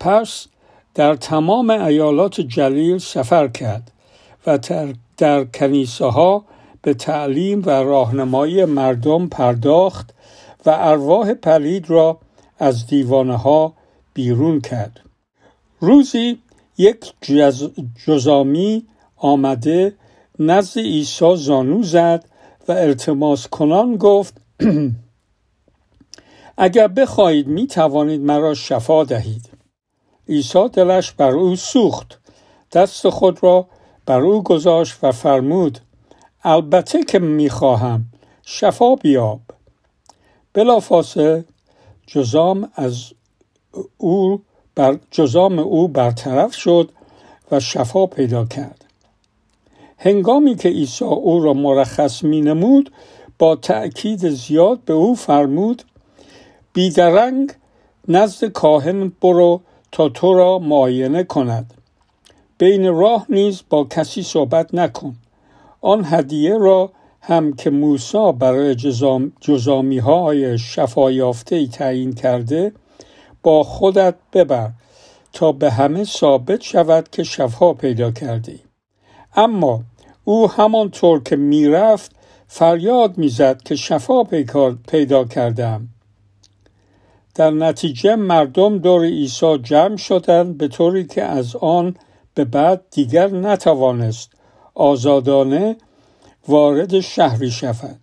پس 0.00 0.46
در 0.94 1.14
تمام 1.14 1.70
ایالات 1.70 2.40
جلیل 2.40 2.98
سفر 2.98 3.48
کرد 3.48 3.92
و 4.46 4.58
در 5.16 5.44
کنیسه 5.44 6.06
ها 6.06 6.44
به 6.82 6.94
تعلیم 6.94 7.62
و 7.66 7.70
راهنمایی 7.70 8.64
مردم 8.64 9.26
پرداخت 9.26 10.14
و 10.66 10.70
ارواح 10.78 11.34
پلید 11.34 11.90
را 11.90 12.18
از 12.58 12.86
دیوانه 12.86 13.36
ها 13.36 13.72
بیرون 14.14 14.60
کرد. 14.60 15.00
روزی 15.80 16.38
یک 16.78 17.12
جزامی 18.06 18.84
آمده 19.16 19.94
نزد 20.38 20.78
عیسی 20.78 21.36
زانو 21.36 21.82
زد 21.82 22.24
و 22.68 22.72
التماس 22.72 23.48
کنان 23.48 23.96
گفت 23.96 24.40
اگر 26.58 26.88
بخواهید 26.88 27.46
می 27.46 27.66
توانید 27.66 28.20
مرا 28.20 28.54
شفا 28.54 29.04
دهید. 29.04 29.50
عیسی 30.28 30.68
دلش 30.68 31.12
بر 31.12 31.30
او 31.30 31.56
سوخت. 31.56 32.18
دست 32.72 33.08
خود 33.08 33.42
را 33.42 33.66
بر 34.06 34.20
او 34.20 34.42
گذاشت 34.42 34.98
و 35.02 35.12
فرمود 35.12 35.78
البته 36.42 37.04
که 37.04 37.18
می‌خواهم. 37.18 38.04
شفا 38.42 38.94
بیاب. 38.94 39.40
بلافاصله 40.52 41.44
جزام 42.06 42.70
از 42.74 43.12
او 43.98 44.42
بر 44.74 44.98
جزام 45.10 45.58
او 45.58 45.88
برطرف 45.88 46.54
شد 46.54 46.90
و 47.50 47.60
شفا 47.60 48.06
پیدا 48.06 48.44
کرد. 48.44 48.84
هنگامی 49.98 50.54
که 50.54 50.68
عیسی 50.68 51.04
او 51.04 51.40
را 51.40 51.52
مرخص 51.52 52.22
می 52.22 52.40
نمود 52.40 52.92
با 53.38 53.56
تأکید 53.56 54.28
زیاد 54.28 54.80
به 54.80 54.92
او 54.92 55.14
فرمود 55.14 55.82
بیدرنگ 56.76 57.52
نزد 58.08 58.44
کاهن 58.44 59.12
برو 59.22 59.60
تا 59.92 60.08
تو 60.08 60.34
را 60.34 60.58
معاینه 60.58 61.24
کند. 61.24 61.74
بین 62.58 62.94
راه 62.94 63.26
نیز 63.28 63.62
با 63.70 63.84
کسی 63.84 64.22
صحبت 64.22 64.74
نکن. 64.74 65.16
آن 65.80 66.04
هدیه 66.04 66.58
را 66.58 66.92
هم 67.20 67.52
که 67.52 67.70
موسی 67.70 68.32
برای 68.38 68.74
جزامی 69.40 69.98
های 69.98 70.58
شفایافته 70.58 71.66
تعیین 71.66 72.12
کرده 72.12 72.72
با 73.42 73.62
خودت 73.62 74.14
ببر 74.32 74.70
تا 75.32 75.52
به 75.52 75.70
همه 75.70 76.04
ثابت 76.04 76.62
شود 76.62 77.08
که 77.12 77.22
شفا 77.22 77.72
پیدا 77.72 78.10
کرده 78.10 78.52
ای. 78.52 78.58
اما 79.36 79.82
او 80.24 80.50
همانطور 80.50 81.22
که 81.22 81.36
می‌رفت 81.36 82.12
فریاد 82.46 83.18
می‌زد 83.18 83.62
که 83.62 83.76
شفا 83.76 84.24
پیدا 84.88 85.24
کردم. 85.24 85.88
در 87.36 87.50
نتیجه 87.50 88.16
مردم 88.16 88.78
دور 88.78 89.04
عیسی 89.04 89.58
جمع 89.58 89.96
شدند 89.96 90.58
به 90.58 90.68
طوری 90.68 91.06
که 91.06 91.22
از 91.22 91.56
آن 91.56 91.96
به 92.34 92.44
بعد 92.44 92.84
دیگر 92.90 93.28
نتوانست 93.28 94.32
آزادانه 94.74 95.76
وارد 96.48 97.00
شهری 97.00 97.50
شود. 97.50 98.00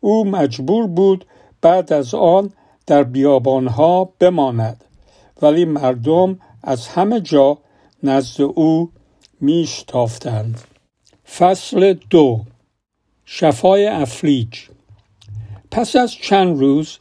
او 0.00 0.24
مجبور 0.24 0.86
بود 0.86 1.24
بعد 1.62 1.92
از 1.92 2.14
آن 2.14 2.50
در 2.86 3.02
بیابانها 3.02 4.12
بماند 4.18 4.84
ولی 5.42 5.64
مردم 5.64 6.38
از 6.62 6.88
همه 6.88 7.20
جا 7.20 7.58
نزد 8.02 8.40
او 8.42 8.90
میشتافتند 9.40 10.60
فصل 11.38 11.92
دو. 12.10 12.40
شفای 13.24 13.86
افلیج 13.86 14.58
پس 15.70 15.96
از 15.96 16.12
چند 16.12 16.58
روز 16.58 16.98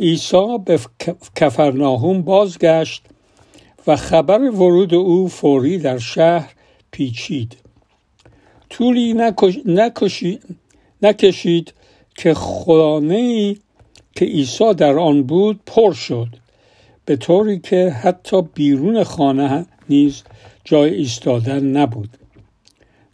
عیسی 0.00 0.58
به 0.64 0.80
کفرناهوم 1.36 2.22
بازگشت 2.22 3.02
و 3.86 3.96
خبر 3.96 4.40
ورود 4.40 4.94
او 4.94 5.28
فوری 5.28 5.78
در 5.78 5.98
شهر 5.98 6.54
پیچید 6.90 7.56
طولی 8.70 9.14
نکشید 11.02 11.74
که 12.14 12.34
خانه 12.34 13.14
ای 13.14 13.56
که 14.14 14.24
عیسی 14.24 14.74
در 14.74 14.98
آن 14.98 15.22
بود 15.22 15.60
پر 15.66 15.92
شد 15.92 16.28
به 17.04 17.16
طوری 17.16 17.58
که 17.58 17.90
حتی 17.90 18.42
بیرون 18.42 19.04
خانه 19.04 19.66
نیز 19.88 20.22
جای 20.64 20.94
ایستادن 20.94 21.64
نبود 21.64 22.10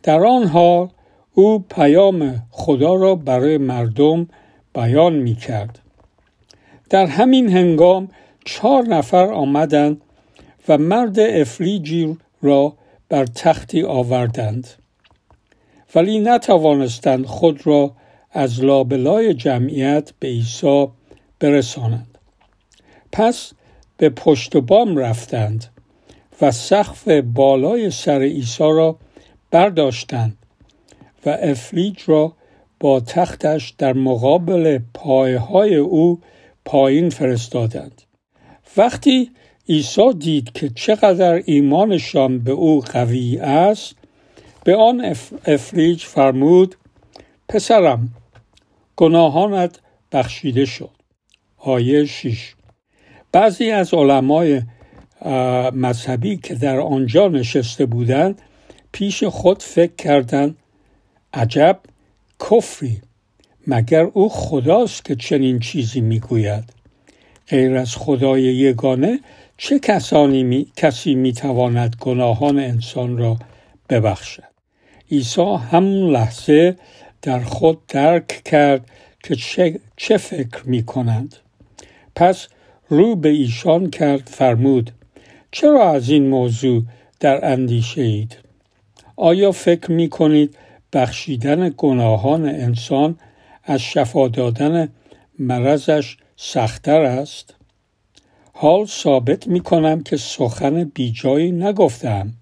در 0.02 0.25
آن 0.25 0.45
حال 0.47 0.88
او 1.35 1.59
پیام 1.59 2.43
خدا 2.50 2.95
را 2.95 3.14
برای 3.14 3.59
مردم 3.59 4.28
بیان 4.75 5.12
می 5.12 5.35
کرد. 5.35 5.86
در 6.90 7.07
همین 7.07 7.49
هنگام 7.49 8.09
چهار 8.45 8.83
نفر 8.83 9.33
آمدند 9.33 10.00
و 10.69 10.78
مرد 10.78 11.21
افلیجی 11.21 12.16
را 12.43 12.76
بر 13.09 13.25
تختی 13.25 13.83
آوردند. 13.83 14.69
ولی 15.95 16.19
نتوانستند 16.19 17.26
خود 17.26 17.66
را 17.66 17.93
از 18.33 18.64
لابلای 18.64 19.35
جمعیت 19.35 20.12
به 20.21 20.28
عیسی 20.28 20.87
برسانند. 21.38 22.19
پس 23.12 23.52
به 23.97 24.09
پشت 24.09 24.57
بام 24.57 24.97
رفتند 24.97 25.64
و 26.40 26.50
سقف 26.50 27.09
بالای 27.09 27.90
سر 27.90 28.21
عیسی 28.21 28.62
را 28.62 28.97
برداشتند 29.50 30.37
و 31.26 31.31
افلیج 31.31 32.02
را 32.07 32.33
با 32.81 33.00
تختش 33.00 33.75
در 33.78 33.93
مقابل 33.93 34.78
پایهای 34.95 35.75
او 35.75 36.21
پایین 36.66 37.11
فرستادند. 37.11 38.02
وقتی 38.76 39.30
عیسی 39.68 40.12
دید 40.18 40.52
که 40.52 40.68
چقدر 40.68 41.42
ایمانشان 41.44 42.38
به 42.38 42.50
او 42.50 42.80
قوی 42.80 43.38
است 43.38 43.94
به 44.64 44.76
آن 44.76 45.14
افلیج 45.46 46.04
فرمود 46.04 46.75
پسرم 47.49 48.09
گناهانت 48.96 49.81
بخشیده 50.12 50.64
شد. 50.64 50.90
آیه 51.57 52.05
6 52.05 52.55
بعضی 53.33 53.70
از 53.70 53.94
علمای 53.94 54.62
مذهبی 55.72 56.37
که 56.37 56.55
در 56.55 56.81
آنجا 56.81 57.29
نشسته 57.29 57.87
بودند 57.87 58.42
پیش 58.92 59.24
خود 59.24 59.62
فکر 59.62 59.94
کردند 59.94 60.57
عجب 61.35 61.81
کفری. 62.40 63.00
مگر 63.66 64.02
او 64.02 64.29
خداست 64.29 65.05
که 65.05 65.16
چنین 65.16 65.59
چیزی 65.59 66.00
می‌گوید 66.00 66.64
غیر 67.48 67.76
از 67.76 67.96
خدای 67.96 68.42
یگانه 68.42 69.20
چه 69.57 69.79
کسانی 69.79 70.42
می، 70.42 70.66
کسی 70.76 71.14
می‌تواند 71.14 71.96
گناهان 72.00 72.59
انسان 72.59 73.18
را 73.18 73.37
ببخشد 73.88 74.42
عیسی 75.11 75.55
همون 75.70 76.12
لحظه 76.12 76.76
در 77.22 77.40
خود 77.40 77.87
درک 77.87 78.42
کرد 78.44 78.90
که 79.22 79.37
چه, 79.37 79.81
چه 79.96 80.16
فکر 80.16 80.62
می 80.64 80.83
کنند. 80.83 81.37
پس 82.16 82.48
رو 82.88 83.16
به 83.16 83.29
ایشان 83.29 83.90
کرد 83.90 84.29
فرمود 84.33 84.90
چرا 85.50 85.90
از 85.90 86.09
این 86.09 86.29
موضوع 86.29 86.83
در 87.20 87.52
اندیشه 87.52 88.02
اید؟ 88.02 88.37
آیا 89.16 89.52
فکر 89.52 89.92
می 89.92 90.09
کنید 90.09 90.57
بخشیدن 90.92 91.74
گناهان 91.76 92.48
انسان 92.48 93.18
از 93.66 93.81
شفا 93.81 94.29
دادن 94.29 94.88
مرضش 95.38 96.16
سختتر 96.37 97.00
است؟ 97.00 97.55
حال 98.52 98.87
ثابت 98.87 99.46
می 99.46 99.61
کنم 99.61 100.02
که 100.02 100.16
سخن 100.16 100.85
بیجایی 100.85 101.52
نگفتم 101.52 102.33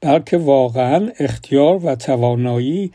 بلکه 0.00 0.38
واقعا 0.38 1.10
اختیار 1.18 1.86
و 1.86 1.94
توانایی 1.94 2.92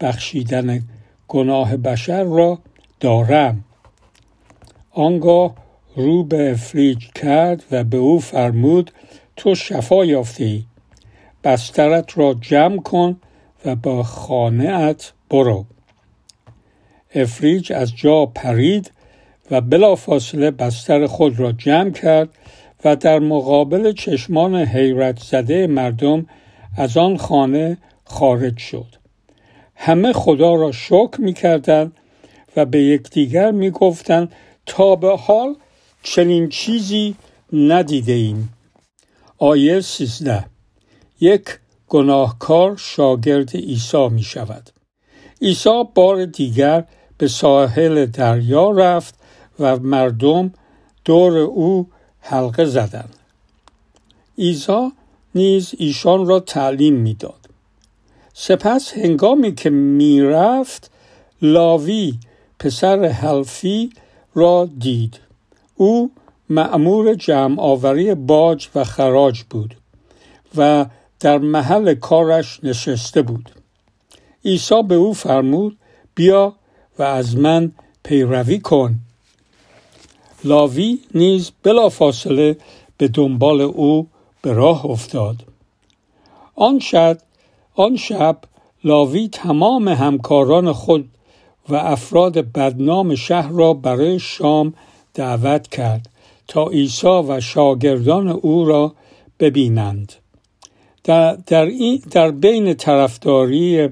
بخشیدن 0.00 0.82
گناه 1.28 1.76
بشر 1.76 2.24
را 2.24 2.58
دارم 3.00 3.64
آنگاه 4.90 5.54
رو 5.96 6.24
به 6.24 6.50
افریج 6.52 7.06
کرد 7.14 7.64
و 7.70 7.84
به 7.84 7.96
او 7.96 8.20
فرمود 8.20 8.90
تو 9.36 9.54
شفا 9.54 10.04
یافتی 10.04 10.66
بسترت 11.44 12.18
را 12.18 12.34
جمع 12.40 12.82
کن 12.82 13.20
و 13.64 13.76
با 13.76 14.06
ات 14.68 15.12
برو 15.30 15.66
افریج 17.14 17.72
از 17.72 17.96
جا 17.96 18.26
پرید 18.26 18.92
و 19.50 19.60
بلافاصله 19.60 20.50
بستر 20.50 21.06
خود 21.06 21.40
را 21.40 21.52
جمع 21.52 21.90
کرد 21.90 22.28
و 22.84 22.96
در 22.96 23.18
مقابل 23.18 23.92
چشمان 23.92 24.56
حیرت 24.56 25.18
زده 25.18 25.66
مردم 25.66 26.26
از 26.76 26.96
آن 26.96 27.16
خانه 27.16 27.78
خارج 28.04 28.58
شد. 28.58 28.86
همه 29.74 30.12
خدا 30.12 30.54
را 30.54 30.72
شکر 30.72 31.16
می 31.18 31.32
کردن 31.32 31.92
و 32.56 32.66
به 32.66 32.82
یکدیگر 32.82 33.50
می 33.50 33.70
گفتن 33.70 34.28
تا 34.66 34.96
به 34.96 35.16
حال 35.16 35.54
چنین 36.02 36.48
چیزی 36.48 37.14
ندیده 37.52 38.12
ایم 38.12 38.48
آیه 39.38 39.80
سیزده. 39.80 40.44
یک 41.20 41.44
گناهکار 41.88 42.76
شاگرد 42.76 43.56
عیسی 43.56 44.08
می 44.08 44.22
شود 44.22 44.70
عیسی 45.42 45.82
بار 45.94 46.24
دیگر 46.24 46.84
به 47.20 47.28
ساحل 47.28 48.06
دریا 48.06 48.70
رفت 48.70 49.14
و 49.58 49.76
مردم 49.76 50.52
دور 51.04 51.38
او 51.38 51.86
حلقه 52.20 52.64
زدند. 52.64 53.16
عیسی 54.38 54.92
نیز 55.34 55.74
ایشان 55.78 56.26
را 56.26 56.40
تعلیم 56.40 56.94
می‌داد. 56.94 57.48
سپس 58.32 58.92
هنگامی 58.92 59.54
که 59.54 59.70
می‌رفت 59.70 60.90
لاوی 61.42 62.14
پسر 62.58 63.04
حلفی 63.04 63.90
را 64.34 64.68
دید. 64.78 65.20
او 65.76 66.10
معمور 66.48 67.14
جمع 67.14 67.60
آوری 67.60 68.14
باج 68.14 68.68
و 68.74 68.84
خراج 68.84 69.42
بود 69.50 69.76
و 70.56 70.86
در 71.20 71.38
محل 71.38 71.94
کارش 71.94 72.60
نشسته 72.62 73.22
بود. 73.22 73.50
عیسی 74.44 74.82
به 74.82 74.94
او 74.94 75.14
فرمود 75.14 75.78
بیا 76.14 76.54
و 77.00 77.02
از 77.02 77.36
من 77.36 77.72
پیروی 78.02 78.58
کن. 78.58 78.98
لاوی 80.44 80.98
نیز 81.14 81.50
بلافاصله 81.62 82.56
به 82.98 83.08
دنبال 83.08 83.60
او 83.60 84.06
به 84.42 84.52
راه 84.52 84.86
افتاد. 84.86 85.36
آن 86.54 86.78
شب 86.78 87.18
آن 87.74 87.96
شب 87.96 88.38
لاوی 88.84 89.28
تمام 89.28 89.88
همکاران 89.88 90.72
خود 90.72 91.08
و 91.68 91.74
افراد 91.74 92.52
بدنام 92.52 93.14
شهر 93.14 93.52
را 93.52 93.74
برای 93.74 94.18
شام 94.18 94.74
دعوت 95.14 95.68
کرد 95.68 96.08
تا 96.48 96.66
عیسی 96.66 97.06
و 97.06 97.40
شاگردان 97.40 98.28
او 98.28 98.64
را 98.64 98.94
ببینند. 99.40 100.12
در, 101.04 101.34
در, 101.34 101.64
این 101.64 102.02
در 102.10 102.30
بین 102.30 102.74
طرفداری 102.74 103.88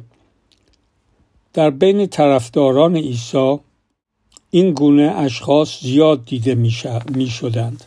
در 1.58 1.70
بین 1.70 2.06
طرفداران 2.06 2.96
عیسی 2.96 3.58
این 4.50 4.72
گونه 4.72 5.12
اشخاص 5.16 5.80
زیاد 5.80 6.24
دیده 6.24 6.54
می 7.14 7.26
شدند 7.26 7.84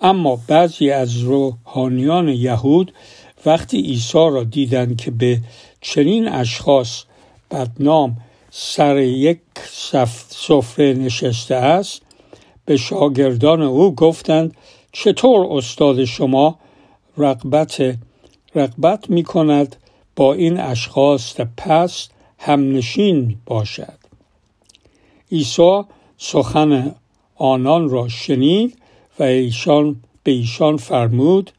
اما 0.00 0.38
بعضی 0.46 0.90
از 0.90 1.18
روحانیان 1.18 2.28
یهود 2.28 2.92
وقتی 3.46 3.80
عیسی 3.80 4.18
را 4.18 4.44
دیدند 4.44 4.96
که 4.96 5.10
به 5.10 5.40
چنین 5.80 6.28
اشخاص 6.28 7.02
بدنام 7.50 8.16
سر 8.50 8.98
یک 8.98 9.40
سفره 10.28 10.94
نشسته 10.94 11.54
است 11.54 12.02
به 12.64 12.76
شاگردان 12.76 13.62
او 13.62 13.94
گفتند 13.94 14.56
چطور 14.92 15.46
استاد 15.50 16.04
شما 16.04 16.58
رقبت 17.18 17.96
رقبت 18.54 19.10
می 19.10 19.22
کند 19.22 19.76
با 20.16 20.34
این 20.34 20.60
اشخاص 20.60 21.40
پست 21.40 22.10
همنشین 22.42 23.36
باشد. 23.46 23.98
عیسی 25.32 25.82
سخن 26.18 26.94
آنان 27.36 27.88
را 27.88 28.08
شنید 28.08 28.78
و 29.18 29.22
ایشان 29.22 29.96
به 30.22 30.32
ایشان 30.32 30.76
فرمود 30.76 31.50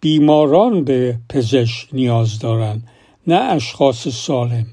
بیماران 0.00 0.84
به 0.84 1.18
پزشک 1.28 1.88
نیاز 1.92 2.38
دارند 2.38 2.88
نه 3.26 3.34
اشخاص 3.34 4.08
سالم. 4.08 4.66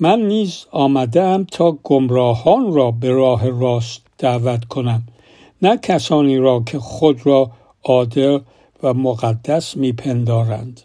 من 0.00 0.20
نیز 0.20 0.64
آمدم 0.70 1.44
تا 1.44 1.72
گمراهان 1.82 2.72
را 2.72 2.90
به 2.90 3.10
راه 3.10 3.48
راست 3.50 4.02
دعوت 4.18 4.64
کنم 4.64 5.02
نه 5.62 5.76
کسانی 5.76 6.38
را 6.38 6.62
که 6.66 6.78
خود 6.78 7.26
را 7.26 7.50
عادل 7.84 8.38
و 8.82 8.94
مقدس 8.94 9.76
میپندارند. 9.76 10.80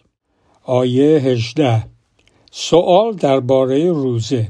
آیه 0.64 1.20
18 1.20 1.93
سوال 2.56 3.14
درباره 3.14 3.92
روزه. 3.92 4.48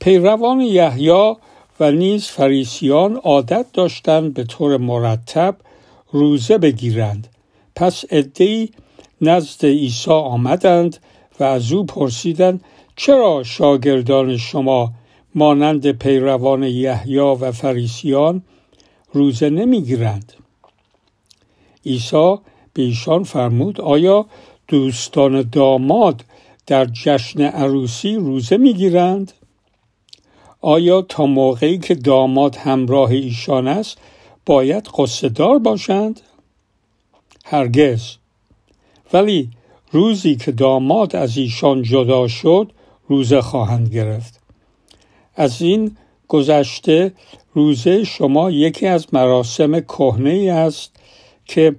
پیروان 0.00 0.60
یحیی 0.60 1.34
و 1.80 1.90
نیز 1.90 2.26
فریسیان 2.26 3.16
عادت 3.16 3.66
داشتند 3.72 4.34
به 4.34 4.44
طور 4.44 4.76
مرتب 4.76 5.56
روزه 6.12 6.58
بگیرند. 6.58 7.28
پس 7.76 8.04
عدهای 8.10 8.68
نزد 9.20 9.66
عیسی 9.66 10.10
آمدند 10.10 10.96
و 11.40 11.44
از 11.44 11.72
او 11.72 11.86
پرسیدند 11.86 12.64
چرا 12.96 13.42
شاگردان 13.42 14.36
شما 14.36 14.92
مانند 15.34 15.92
پیروان 15.92 16.62
یحیی 16.62 17.18
و 17.18 17.52
فریسیان 17.52 18.42
روزه 19.12 19.50
نمی‌گیرند؟ 19.50 20.32
عیسی 21.86 22.36
به 22.72 22.82
ایشان 22.82 23.24
فرمود 23.24 23.80
آیا 23.80 24.26
دوستان 24.68 25.42
داماد 25.42 26.24
در 26.68 26.84
جشن 26.84 27.42
عروسی 27.42 28.16
روزه 28.16 28.56
می‌گیرند؟ 28.56 29.32
آیا 30.60 31.02
تا 31.02 31.26
موقعی 31.26 31.78
که 31.78 31.94
داماد 31.94 32.56
همراه 32.56 33.10
ایشان 33.10 33.68
است 33.68 33.98
باید 34.46 34.88
قصدار 34.98 35.58
باشند؟ 35.58 36.20
هرگز. 37.44 38.02
ولی 39.12 39.50
روزی 39.92 40.36
که 40.36 40.52
داماد 40.52 41.16
از 41.16 41.36
ایشان 41.36 41.82
جدا 41.82 42.28
شد 42.28 42.72
روزه 43.08 43.40
خواهند 43.40 43.88
گرفت. 43.88 44.40
از 45.34 45.62
این 45.62 45.96
گذشته 46.28 47.12
روزه 47.54 48.04
شما 48.04 48.50
یکی 48.50 48.86
از 48.86 49.06
مراسم 49.12 49.80
کهنه 49.80 50.52
است 50.52 50.96
که 51.44 51.76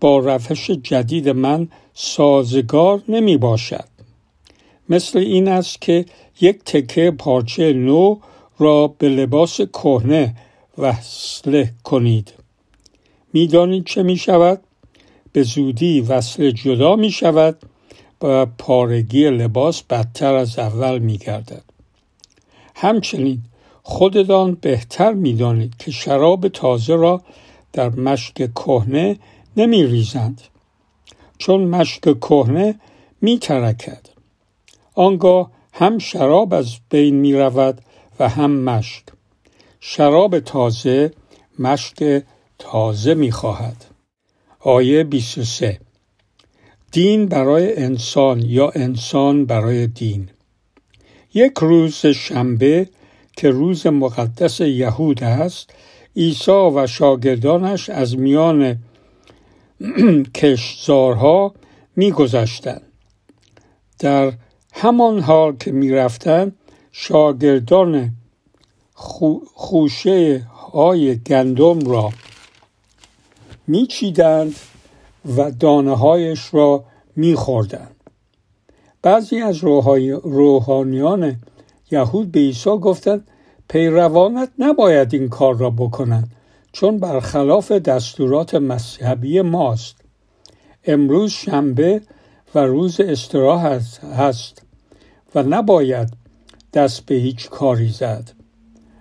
با 0.00 0.18
روش 0.18 0.70
جدید 0.70 1.28
من 1.28 1.68
سازگار 1.94 3.02
نمی 3.08 3.36
باشد 3.36 3.95
مثل 4.88 5.18
این 5.18 5.48
است 5.48 5.80
که 5.80 6.04
یک 6.40 6.64
تکه 6.64 7.10
پارچه 7.10 7.72
نو 7.72 8.16
را 8.58 8.88
به 8.98 9.08
لباس 9.08 9.60
کهنه 9.60 10.34
وصله 10.78 11.72
کنید 11.84 12.32
می‌دانید 13.32 13.84
چه 13.84 14.02
می 14.02 14.16
شود؟ 14.16 14.60
به 15.32 15.42
زودی 15.42 16.00
وصل 16.00 16.50
جدا 16.50 16.96
می 16.96 17.10
شود 17.10 17.58
و 18.22 18.46
پارگی 18.46 19.30
لباس 19.30 19.82
بدتر 19.82 20.34
از 20.34 20.58
اول 20.58 20.98
می 20.98 21.18
گردد. 21.18 21.62
همچنین 22.74 23.42
خودتان 23.82 24.58
بهتر 24.60 25.12
می 25.12 25.34
دانید 25.34 25.76
که 25.78 25.90
شراب 25.90 26.48
تازه 26.48 26.94
را 26.94 27.22
در 27.72 27.88
مشک 27.88 28.34
کهنه 28.34 29.18
نمی 29.56 29.86
ریزند 29.86 30.40
چون 31.38 31.64
مشک 31.64 32.20
کهنه 32.20 32.80
می 33.20 33.38
ترکد. 33.38 34.15
آنگاه 34.96 35.50
هم 35.72 35.98
شراب 35.98 36.54
از 36.54 36.76
بین 36.90 37.14
می 37.14 37.32
رود 37.32 37.80
و 38.20 38.28
هم 38.28 38.50
مشک. 38.50 39.04
شراب 39.80 40.38
تازه 40.38 41.10
مشک 41.58 42.22
تازه 42.58 43.14
می 43.14 43.30
خواهد 43.30 43.84
آیه 44.60 45.04
23 45.04 45.80
دین 46.92 47.26
برای 47.26 47.76
انسان 47.76 48.42
یا 48.42 48.70
انسان 48.74 49.44
برای 49.44 49.86
دین. 49.86 50.28
یک 51.34 51.52
روز 51.60 52.06
شنبه 52.06 52.88
که 53.36 53.50
روز 53.50 53.86
مقدس 53.86 54.60
یهود 54.60 55.24
است 55.24 55.70
عیسی 56.16 56.70
و 56.74 56.86
شاگردانش 56.86 57.90
از 57.90 58.18
میان 58.18 58.78
کشزارها 60.34 61.54
میگذشتند. 61.96 62.82
در 63.98 64.32
همان 64.78 65.20
حال 65.20 65.56
که 65.56 65.72
می‌رفتند 65.72 66.56
شاگردان 66.92 68.12
خوشه 69.54 70.46
های 70.72 71.18
گندم 71.18 71.90
را 71.90 72.12
میچیدند 73.66 74.54
و 75.36 75.50
دانه 75.50 75.96
هایش 75.96 76.54
را 76.54 76.84
میخوردند. 77.16 77.96
بعضی 79.02 79.40
از 79.40 79.64
روحانیان 80.24 81.36
یهود 81.90 82.32
به 82.32 82.40
عیسی 82.40 82.70
گفتند 82.70 83.28
پیروانت 83.68 84.48
نباید 84.58 85.14
این 85.14 85.28
کار 85.28 85.56
را 85.56 85.70
بکنند 85.70 86.32
چون 86.72 86.98
برخلاف 86.98 87.72
دستورات 87.72 88.54
مذهبی 88.54 89.40
ماست. 89.40 89.96
امروز 90.84 91.30
شنبه 91.30 92.00
و 92.54 92.58
روز 92.58 93.00
استراحت 93.00 94.04
هست. 94.04 94.65
و 95.36 95.42
نباید 95.42 96.12
دست 96.72 97.06
به 97.06 97.14
هیچ 97.14 97.50
کاری 97.50 97.88
زد. 97.88 98.30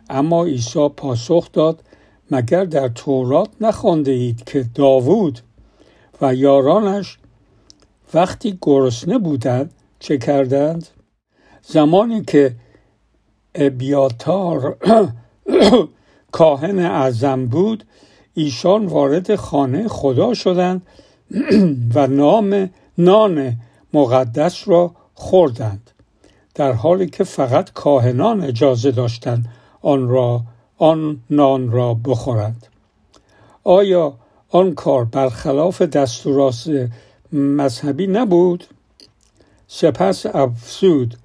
اما 0.10 0.46
عیسی 0.46 0.90
پاسخ 0.90 1.52
داد 1.52 1.84
مگر 2.32 2.66
در 2.66 2.88
تورات 2.88 3.50
نخوانده 3.62 4.12
اید 4.12 4.44
که 4.44 4.66
داوود 4.76 5.40
و 6.22 6.36
یارانش 6.36 7.18
وقتی 8.14 8.58
گرسنه 8.62 9.18
بودند 9.18 9.74
چه 10.00 10.18
کردند؟ 10.18 10.88
زمانی 11.62 12.22
که 12.22 12.56
ابیاتار 13.56 14.78
کاهن 16.32 16.80
اعظم 16.80 17.46
بود 17.46 17.84
ایشان 18.34 18.86
وارد 18.86 19.36
خانه 19.36 19.88
خدا 19.88 20.34
شدند 20.34 20.82
و 21.96 22.08
نام 22.08 22.70
نان 22.98 23.60
مقدس 23.94 24.68
را 24.68 24.92
خوردند. 25.14 25.92
در 26.56 26.72
حالی 26.72 27.08
که 27.08 27.24
فقط 27.24 27.74
کاهنان 27.74 28.42
اجازه 28.42 28.92
داشتند 28.92 29.46
آن 29.82 30.10
را 30.10 30.42
آن 30.78 31.20
نان 31.30 31.72
را 31.72 31.94
بخورند. 31.94 32.68
آیا 33.64 34.14
آن 34.50 34.74
کار 34.74 35.06
برخلاف 35.06 35.82
دستورات 35.82 36.90
مذهبی 37.32 38.08
نبود؟ 38.08 38.64
سپس 39.68 40.26
افسود 40.26 41.18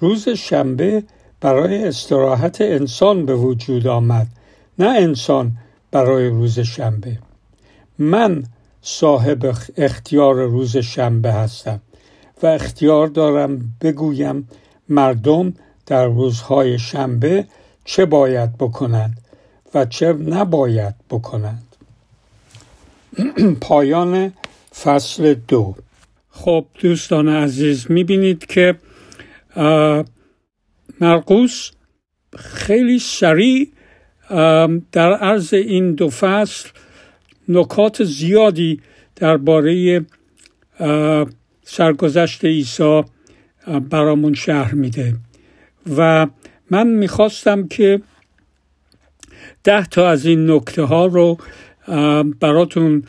روز 0.00 0.28
شنبه 0.28 1.02
برای 1.40 1.88
استراحت 1.88 2.60
انسان 2.60 3.26
به 3.26 3.34
وجود 3.34 3.86
آمد 3.86 4.26
نه 4.78 4.88
انسان 4.88 5.52
برای 5.90 6.28
روز 6.28 6.60
شنبه. 6.60 7.18
من 7.98 8.44
صاحب 8.82 9.54
اختیار 9.76 10.34
روز 10.34 10.76
شنبه 10.76 11.32
هستم 11.32 11.80
و 12.42 12.46
اختیار 12.46 13.06
دارم 13.06 13.74
بگویم 13.80 14.48
مردم 14.88 15.54
در 15.86 16.06
روزهای 16.06 16.78
شنبه 16.78 17.46
چه 17.84 18.04
باید 18.04 18.58
بکنند 18.58 19.16
و 19.74 19.84
چه 19.84 20.12
نباید 20.12 20.94
بکنند. 21.10 21.76
پایان 23.60 24.32
فصل 24.82 25.34
دو. 25.34 25.74
خب 26.30 26.66
دوستان 26.80 27.28
عزیز 27.28 27.90
می‌بینید 27.90 28.46
که 28.46 28.74
مرقوس 31.00 31.70
خیلی 32.36 32.98
سریع 32.98 33.72
در 34.92 35.12
عرض 35.12 35.54
این 35.54 35.94
دو 35.94 36.10
فصل 36.10 36.68
نکات 37.48 38.04
زیادی 38.04 38.80
درباره 39.16 40.04
سرگذشت 41.64 42.44
عیسی 42.44 43.02
برامون 43.90 44.34
شهر 44.34 44.74
میده. 44.74 45.14
و 45.96 46.26
من 46.70 46.86
می‌خواستم 46.86 47.68
که 47.68 48.00
ده 49.64 49.86
تا 49.86 50.10
از 50.10 50.26
این 50.26 50.50
نکته 50.50 50.82
ها 50.82 51.06
رو 51.06 51.38
براتون 52.40 53.04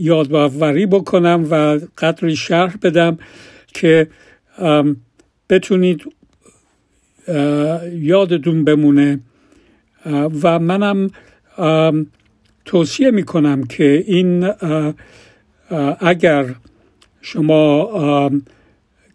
یادآوری 0.00 0.86
بکنم 0.86 1.46
و 1.50 1.80
قدری 1.98 2.36
شرح 2.36 2.76
بدم 2.82 3.18
که 3.74 4.08
بتونید 5.50 6.02
یادتون 7.92 8.64
بمونه. 8.64 9.20
و 10.42 10.58
منم 10.58 11.10
توصیه 12.64 13.10
می‌کنم 13.10 13.64
که 13.64 14.04
این 14.06 14.50
اگر 16.00 16.54
شما 17.20 18.30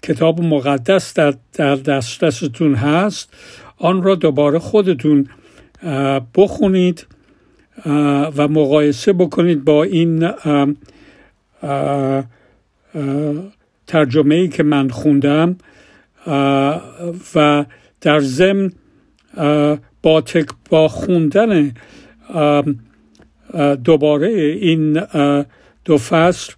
کتاب 0.04 0.42
مقدس 0.42 1.14
در, 1.14 1.34
در 1.54 1.76
دسترستون 1.76 2.76
هست. 2.76 3.34
آن 3.78 4.04
را 4.04 4.16
دوباره 4.16 4.60
خودتون 4.60 5.28
بخونید 6.36 7.08
و 8.36 8.48
مقایسه 8.48 9.14
بکنید 9.14 9.66
با 9.66 9.84
این 9.84 10.32
ترجمه 13.88 14.36
ای 14.36 14.48
که 14.48 14.64
من 14.64 14.90
خوندم 14.90 15.58
و 17.36 17.66
در 18.02 18.20
ضمن 18.20 18.72
با, 20.02 20.24
با 20.70 20.88
خوندن 20.88 21.72
دوباره 23.84 24.28
این 24.62 25.02
دو 25.86 25.98
فصل 25.98 26.54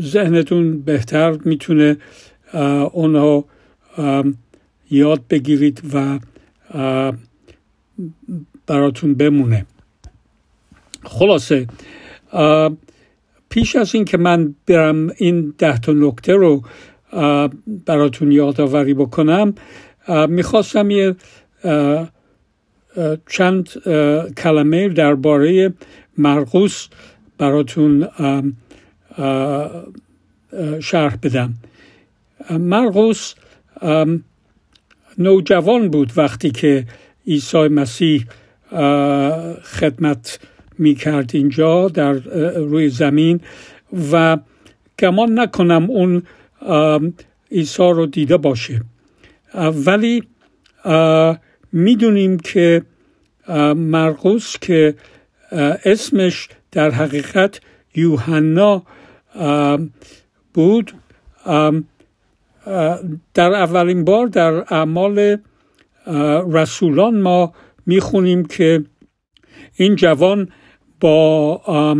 ذهنتون 0.00 0.82
بهتر 0.82 1.38
می‌تونه 1.44 1.96
اونها 2.92 3.44
یاد 4.90 5.22
بگیرید 5.30 5.82
و 5.94 6.18
براتون 8.66 9.14
بمونه. 9.14 9.66
خلاصه 11.02 11.66
پیش 13.48 13.76
از 13.76 13.94
این 13.94 14.04
که 14.04 14.18
من 14.18 14.54
برم 14.66 15.10
این 15.16 15.54
ده 15.58 15.78
تا 15.78 15.92
نکته 15.92 16.32
رو 16.32 16.62
براتون 17.86 18.32
یادآوری 18.32 18.94
بکنم 18.94 19.54
می‌خواستم 20.28 20.90
یه 20.90 21.16
چند 23.30 23.68
کلمه 24.36 24.88
درباره 24.88 25.72
مرقوس 26.18 26.88
براتون 27.38 28.08
شرح 30.80 31.16
بدم. 31.22 31.54
مرقوس 32.50 33.34
نوجوان 35.18 35.88
بود 35.88 36.12
وقتی 36.16 36.50
که 36.50 36.86
عیسی 37.26 37.68
مسیح 37.68 38.26
خدمت 39.62 40.38
می 40.78 40.94
کرد 40.94 41.30
اینجا 41.34 41.88
در 41.88 42.12
روی 42.58 42.88
زمین 42.88 43.40
و 44.12 44.38
گمان 44.98 45.38
نکنم 45.38 45.90
اون 45.90 46.22
عیسی 47.52 47.82
رو 47.82 48.06
دیده 48.06 48.36
باشه. 48.36 48.82
ولی 49.54 50.22
می‌دونیم 51.72 52.38
که 52.38 52.82
مرقوس 53.76 54.56
که 54.60 54.94
اسمش 55.84 56.48
در 56.72 56.90
حقیقت 56.90 57.60
یوحنا 57.94 58.82
بود. 60.54 60.92
در 63.34 63.52
اولین 63.54 64.04
بار 64.04 64.26
در 64.26 64.74
اعمال 64.74 65.36
رسولان 66.52 67.20
ما 67.20 67.52
می‌خونیم 67.86 68.44
که 68.44 68.84
این 69.74 69.96
جوان 69.96 70.48
با 71.00 71.96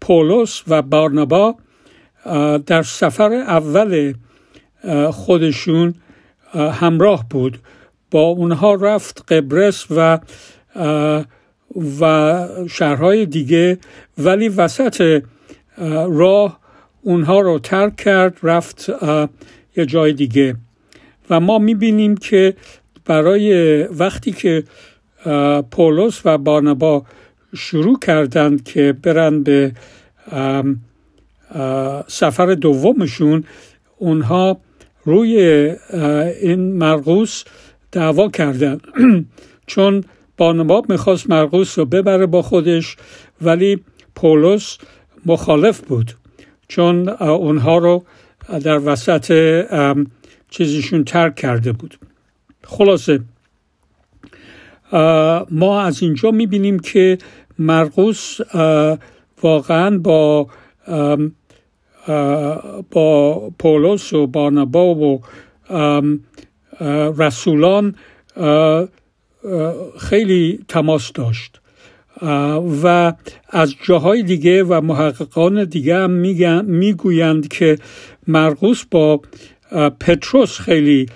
پولس 0.00 0.62
و 0.68 0.82
بارنبا 0.82 1.54
در 2.66 2.82
سفر 2.82 3.32
اول 3.32 4.14
خودشون 5.10 5.94
همراه 6.54 7.26
بود. 7.30 7.58
با 8.10 8.20
اونها 8.20 8.74
رفت 8.74 9.32
قبرس 9.32 9.86
و 9.90 10.18
و 12.00 12.46
شهرهای 12.70 13.26
دیگه 13.26 13.78
ولی 14.18 14.48
وسط 14.48 15.22
راه 16.08 16.60
اونها 17.02 17.40
رو 17.40 17.58
ترک 17.58 17.96
کرد 17.96 18.38
رفت 18.42 18.90
یه 19.76 19.86
جای 19.86 20.12
دیگه. 20.12 20.56
و 21.30 21.40
ما 21.40 21.58
می‌بینیم 21.58 22.16
که 22.16 22.54
برای 23.04 23.82
وقتی 23.82 24.32
که 24.32 24.64
پولس 25.70 26.20
و 26.24 26.38
بارنبا 26.38 27.04
شروع 27.56 27.98
کردند 27.98 28.64
که 28.64 28.94
برن 29.02 29.42
به 29.42 29.72
سفر 32.08 32.54
دومشون 32.54 33.44
اونها 33.98 34.60
روی 35.04 35.36
این 36.42 36.72
مرقوس 36.72 37.44
دعوا 37.92 38.28
کردن. 38.28 38.80
چون 39.66 40.04
بارنبا 40.42 40.82
می‌خواست 40.88 41.30
مرقوس 41.30 41.78
رو 41.78 41.84
ببره 41.84 42.26
با 42.26 42.42
خودش 42.42 42.96
ولی 43.42 43.80
پولس 44.14 44.78
مخالف 45.26 45.80
بود 45.80 46.16
چون 46.68 47.08
اونها 47.08 47.78
رو 47.78 48.04
در 48.64 48.78
وسط 48.78 49.32
چیزشون 50.50 51.04
ترک 51.04 51.34
کرده 51.34 51.72
بود. 51.72 51.98
خلاصه 52.64 53.20
ما 55.50 55.80
از 55.80 56.02
اینجا 56.02 56.30
می‌بینیم 56.30 56.78
که 56.78 57.18
مرقوس 57.58 58.38
واقعا 59.42 59.98
با 59.98 60.46
با 62.90 63.50
پولس 63.58 64.12
و 64.12 64.26
بارنبا 64.26 64.94
و 64.94 65.20
رسولان 67.18 67.94
خیلی 69.98 70.64
تماس 70.68 71.12
داشت. 71.12 71.60
و 72.82 73.12
از 73.48 73.74
جاهای 73.82 74.22
دیگه 74.22 74.64
و 74.64 74.80
محققان 74.80 75.64
دیگه 75.64 75.96
هم 75.96 76.10
می‌گویند 76.64 77.48
که 77.48 77.78
مرقوس 78.26 78.84
با 78.90 79.20
پتروس 80.00 80.58
خیلی 80.58 81.06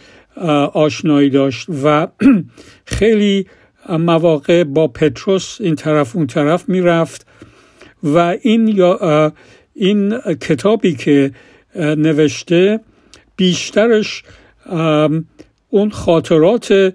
آشنایی 0.72 1.30
داشت 1.30 1.66
و 1.84 2.08
خیلی 2.98 3.46
مواقع 3.88 4.64
با 4.64 4.88
پتروس 4.88 5.60
این 5.60 5.74
طرف 5.74 6.16
اون 6.16 6.26
طرف 6.26 6.68
می‌رفت 6.68 7.26
و 8.02 8.18
این 8.42 8.82
این 9.74 10.18
کتابی 10.20 10.94
که 10.94 11.32
نوشته 11.76 12.80
بیشترش 13.36 14.22
اون 15.70 15.90
خاطرات 15.90 16.94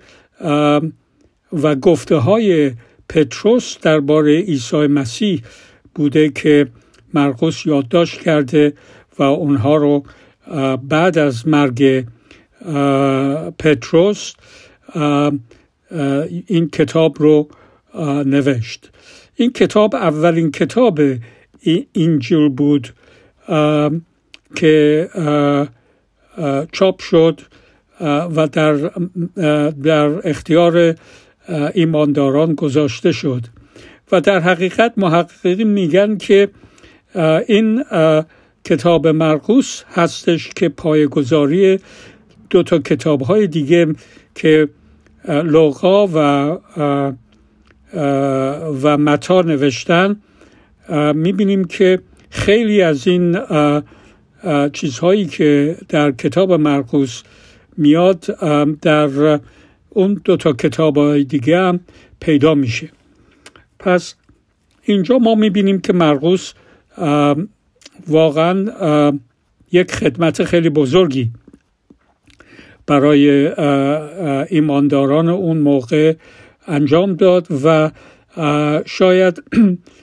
و 1.53 1.75
گفته 1.75 2.15
های 2.15 2.71
پتروس 3.09 3.77
درباره 3.81 4.41
عیسی 4.41 4.87
مسیح 4.87 5.41
بوده 5.95 6.29
که 6.29 6.67
مرقس 7.13 7.65
یادداشت 7.65 8.21
کرده 8.21 8.73
و 9.19 9.23
اونها 9.23 9.75
رو 9.75 10.03
بعد 10.89 11.17
از 11.17 11.47
مرگ 11.47 12.05
پتروس 13.59 14.33
این 16.47 16.69
کتاب 16.73 17.15
رو 17.19 17.47
نوشت. 18.25 18.89
این 19.35 19.51
کتاب 19.51 19.95
اولین 19.95 20.51
کتاب 20.51 20.99
اینجیل 21.93 22.49
بود 22.49 22.93
که 24.55 25.09
چاپ 26.71 27.01
شد 27.01 27.41
و 28.35 28.47
در, 28.47 28.91
در 29.83 30.29
اختیار 30.29 30.95
ایمانداران 31.73 32.53
گذاشته 32.55 33.11
شد. 33.11 33.41
و 34.11 34.21
در 34.21 34.39
حقیقت 34.39 34.93
محققین 34.97 35.63
میگن 35.67 36.17
که 36.17 36.49
این 37.47 37.83
کتاب 38.65 39.07
مرقوس 39.07 39.83
هستش 39.93 40.49
که 40.55 40.69
پایگذاری 40.69 41.79
دو 42.49 42.63
تا 42.63 42.79
کتاب 42.79 43.21
های 43.21 43.47
دیگه 43.47 43.87
که 44.35 44.67
لوقا 45.27 46.07
و 46.07 46.17
و 48.83 48.97
متا 48.97 49.41
نوشتن. 49.41 50.15
می‌بینیم 51.13 51.63
که 51.63 51.99
خیلی 52.29 52.81
از 52.81 53.07
این 53.07 53.37
چیزهایی 54.73 55.25
که 55.25 55.77
در 55.89 56.11
کتاب 56.11 56.53
مرقوس 56.53 57.23
میاد 57.77 58.19
در 58.81 59.39
اون 59.93 60.21
دو 60.25 60.37
تا 60.37 60.53
کتاب 60.53 60.97
های 60.97 61.23
دیگه 61.23 61.57
هم 61.57 61.79
پیدا 62.19 62.55
میشه. 62.55 62.89
پس 63.79 64.15
اینجا 64.83 65.17
ما 65.17 65.35
می‌بینیم 65.35 65.81
که 65.81 65.93
مرقوس 65.93 66.53
واقعا 68.07 69.11
یک 69.71 69.91
خدمت 69.91 70.43
خیلی 70.43 70.69
بزرگی 70.69 71.31
برای 72.87 73.47
ایمانداران 74.49 75.29
اون 75.29 75.57
موقع 75.57 76.13
انجام 76.67 77.13
داد 77.13 77.47
و 77.63 77.91
شاید 78.85 79.43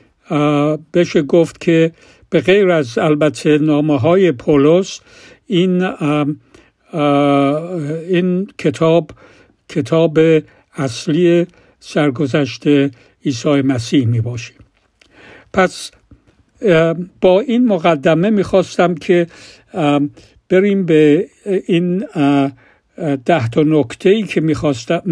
بشه 0.95 1.23
گفت 1.23 1.61
که 1.61 1.93
به 2.31 2.41
غیر 2.41 2.71
از 2.71 2.99
البته 2.99 3.59
نامه 3.59 3.99
های 3.99 4.33
پولس 4.33 5.01
این 5.47 5.83
این 8.09 8.47
کتاب 8.59 9.11
کتاب 9.69 10.19
اصلی 10.77 11.47
سرگذشت 11.81 12.63
عیسی 13.25 13.63
مسیح 13.63 14.07
می 14.07 14.21
باشه. 14.21 14.53
پس 15.53 15.91
با 17.21 17.41
این 17.41 17.67
مقدمه 17.67 18.31
می‌خواستم 18.31 18.95
که 18.95 19.27
بریم 20.49 20.87
به 20.87 21.29
این 21.67 21.99
ده 23.25 23.49
تا 23.49 23.63
نکته 23.67 24.11
ای 24.11 24.23
که 24.23 24.41
می‌خواستم 24.41 25.03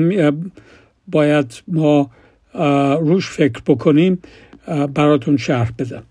باید 1.09 1.63
ما 1.69 2.11
روش 3.01 3.31
فکر 3.31 3.61
بکنیم 3.67 4.23
براتون 4.95 5.37
شرح 5.37 5.71
بدم. 5.79 6.03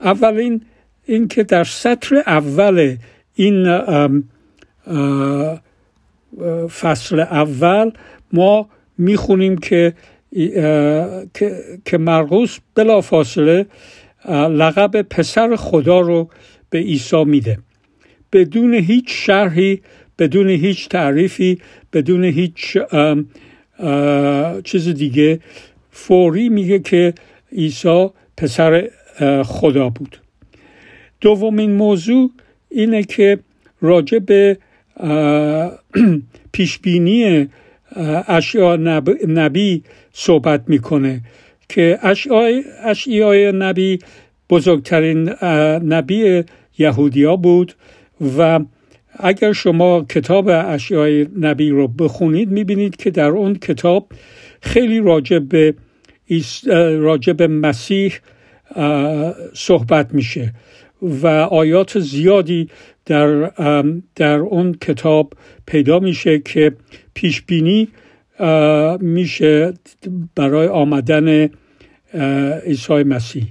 اولین 0.00 0.62
این 1.06 1.28
که 1.28 1.42
در 1.42 1.64
سطر 1.64 2.16
اول 2.16 2.96
این 3.34 3.66
فصل 6.68 7.20
اول 7.20 7.90
ما 8.32 8.68
می‌خونیم 8.98 9.58
که 9.58 9.94
که 11.84 11.98
مرقوس 11.98 12.58
بلا 12.74 13.00
فاصله 13.00 13.66
لقب 14.28 15.02
پسر 15.02 15.56
خدا 15.56 16.00
رو 16.00 16.30
به 16.70 16.78
عیسی 16.78 17.24
میده. 17.24 17.58
بدون 18.32 18.74
هیچ 18.74 19.04
شرحی 19.08 19.80
بدون 20.18 20.48
هیچ 20.48 20.88
تعریفی 20.88 21.58
بدون 21.92 22.24
هیچ 22.24 22.78
چیز 24.64 24.88
دیگه 24.88 25.40
فوری 25.90 26.48
میگه 26.48 26.78
که 26.78 27.14
عیسی 27.52 28.08
پسر 28.36 28.90
خدا 29.44 29.88
بود. 29.88 30.20
دومین 31.20 31.72
موضوع 31.72 32.30
اینه 32.68 33.02
که 33.02 33.38
راجع 33.80 34.18
به 34.18 34.58
پیشبینی 36.52 37.48
اشیاء 38.28 38.76
نبی 39.26 39.82
صحبت 40.12 40.62
می‌کنه 40.66 41.20
که 41.68 41.98
اشیای 42.84 43.52
نبی 43.52 43.98
بزرگترین 44.50 45.28
نبی 45.92 46.44
یهودیا 46.78 47.36
بود 47.36 47.74
و 48.38 48.60
اگر 49.18 49.52
شما 49.52 50.04
کتاب 50.04 50.48
اشیای 50.48 51.26
نبی 51.38 51.70
رو 51.70 51.88
بخونید 51.88 52.50
می‌بینید 52.50 52.96
که 52.96 53.10
در 53.10 53.28
اون 53.28 53.54
کتاب 53.54 54.12
خیلی 54.62 55.00
راجع 55.00 55.38
به 55.38 55.74
راجع 57.00 57.46
مسیح 57.46 58.14
صحبت 59.54 60.14
میشه. 60.14 60.52
و 61.02 61.26
آیات 61.26 61.98
زیادی 61.98 62.68
در 63.06 63.50
در 64.16 64.38
اون 64.38 64.72
کتاب 64.72 65.32
پیدا 65.66 65.98
میشه 65.98 66.38
که 66.38 66.72
پیش 67.14 67.42
بینی 67.42 67.88
میشه 69.00 69.72
برای 70.36 70.68
آمدن 70.68 71.50
عیسی 72.66 73.02
مسیح. 73.02 73.46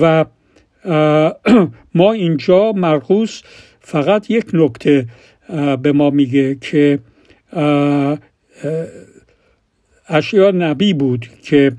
و 0.00 0.24
ما 1.94 2.12
اینجا 2.12 2.72
مرقوس 2.72 3.42
فقط 3.80 4.30
یک 4.30 4.46
نکته 4.52 5.06
به 5.82 5.92
ما 5.92 6.10
میگه 6.10 6.54
که 6.54 6.98
اشیا 10.08 10.50
نبی 10.50 10.94
بود 10.94 11.28
که 11.42 11.72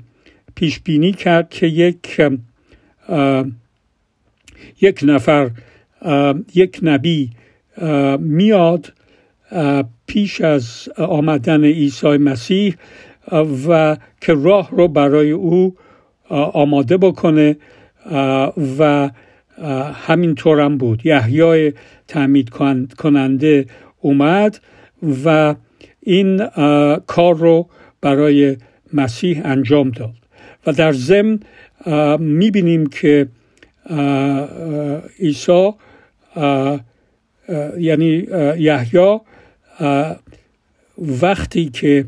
پیش 0.54 0.80
بینی 0.80 1.12
کرد 1.12 1.50
که 1.50 1.66
یک 1.66 2.20
یک 4.80 5.00
نفر 5.02 5.50
یک 6.54 6.78
نبی 6.82 7.30
میاد 8.18 8.92
پیش 10.06 10.40
از 10.40 10.88
آمدن 10.96 11.64
عیسی 11.64 12.16
مسیح 12.16 12.74
و 13.68 13.96
که 14.20 14.34
راه 14.34 14.70
رو 14.70 14.88
برای 14.88 15.30
او 15.30 15.76
آماده 16.28 16.96
بکنه 16.96 17.56
و 18.78 19.10
همینطور 20.06 20.60
هم 20.60 20.78
بود. 20.78 21.06
یحیای 21.06 21.72
تعمید 22.08 22.50
کننده 22.98 23.66
اومد 24.00 24.60
و 25.24 25.54
این 26.00 26.46
کار 27.06 27.36
رو 27.36 27.68
برای 28.00 28.56
مسیح 28.92 29.40
انجام 29.44 29.90
داد. 29.90 30.14
و 30.66 30.72
در 30.72 30.92
ضمن 30.92 31.40
می‌بینیم 32.18 32.86
که 32.86 33.28
عیسی 35.20 35.70
یعنی 37.78 38.26
یحیی 38.58 39.18
وقتی 40.98 41.70
که 41.70 42.04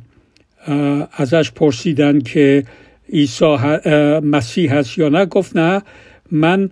ازش 1.13 1.51
پرسیدن 1.51 2.21
که 2.21 2.65
عیسی 3.13 3.57
مسیح 4.23 4.75
هست 4.75 4.99
یا 4.99 5.09
نه 5.09 5.27
گفت 5.27 5.57
نه 5.57 5.83
من 6.31 6.71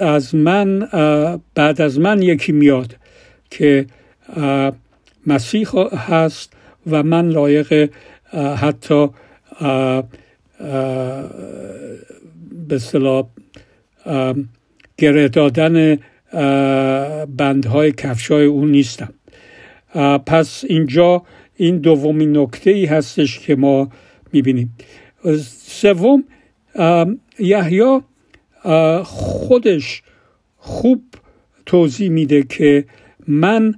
از 0.00 0.34
من 0.34 0.88
بعد 1.54 1.80
از 1.80 1.98
من 1.98 2.22
یکی 2.22 2.52
میاد 2.52 2.96
که 3.50 3.86
مسیح 5.26 5.68
هست 5.96 6.52
و 6.90 7.02
من 7.02 7.28
لایق 7.28 7.90
حتی 8.56 9.08
به 12.68 12.78
صلاح 12.78 13.26
گره 14.96 15.28
دادن 15.28 15.98
بندهای 17.36 17.92
کفشای 17.92 18.44
او 18.44 18.66
نیستم. 18.66 19.14
پس 20.26 20.64
اینجا 20.68 21.22
این 21.56 21.78
دومین 21.78 22.36
نکته 22.38 22.70
ای 22.70 22.84
هستش 22.84 23.38
که 23.38 23.56
ما 23.56 23.90
می‌بینیم. 24.32 24.76
سوم 25.66 26.24
یحیی 27.38 28.00
خودش 29.04 30.02
خوب 30.56 31.04
توضیح 31.66 32.10
میده 32.10 32.42
که 32.42 32.84
من 33.28 33.74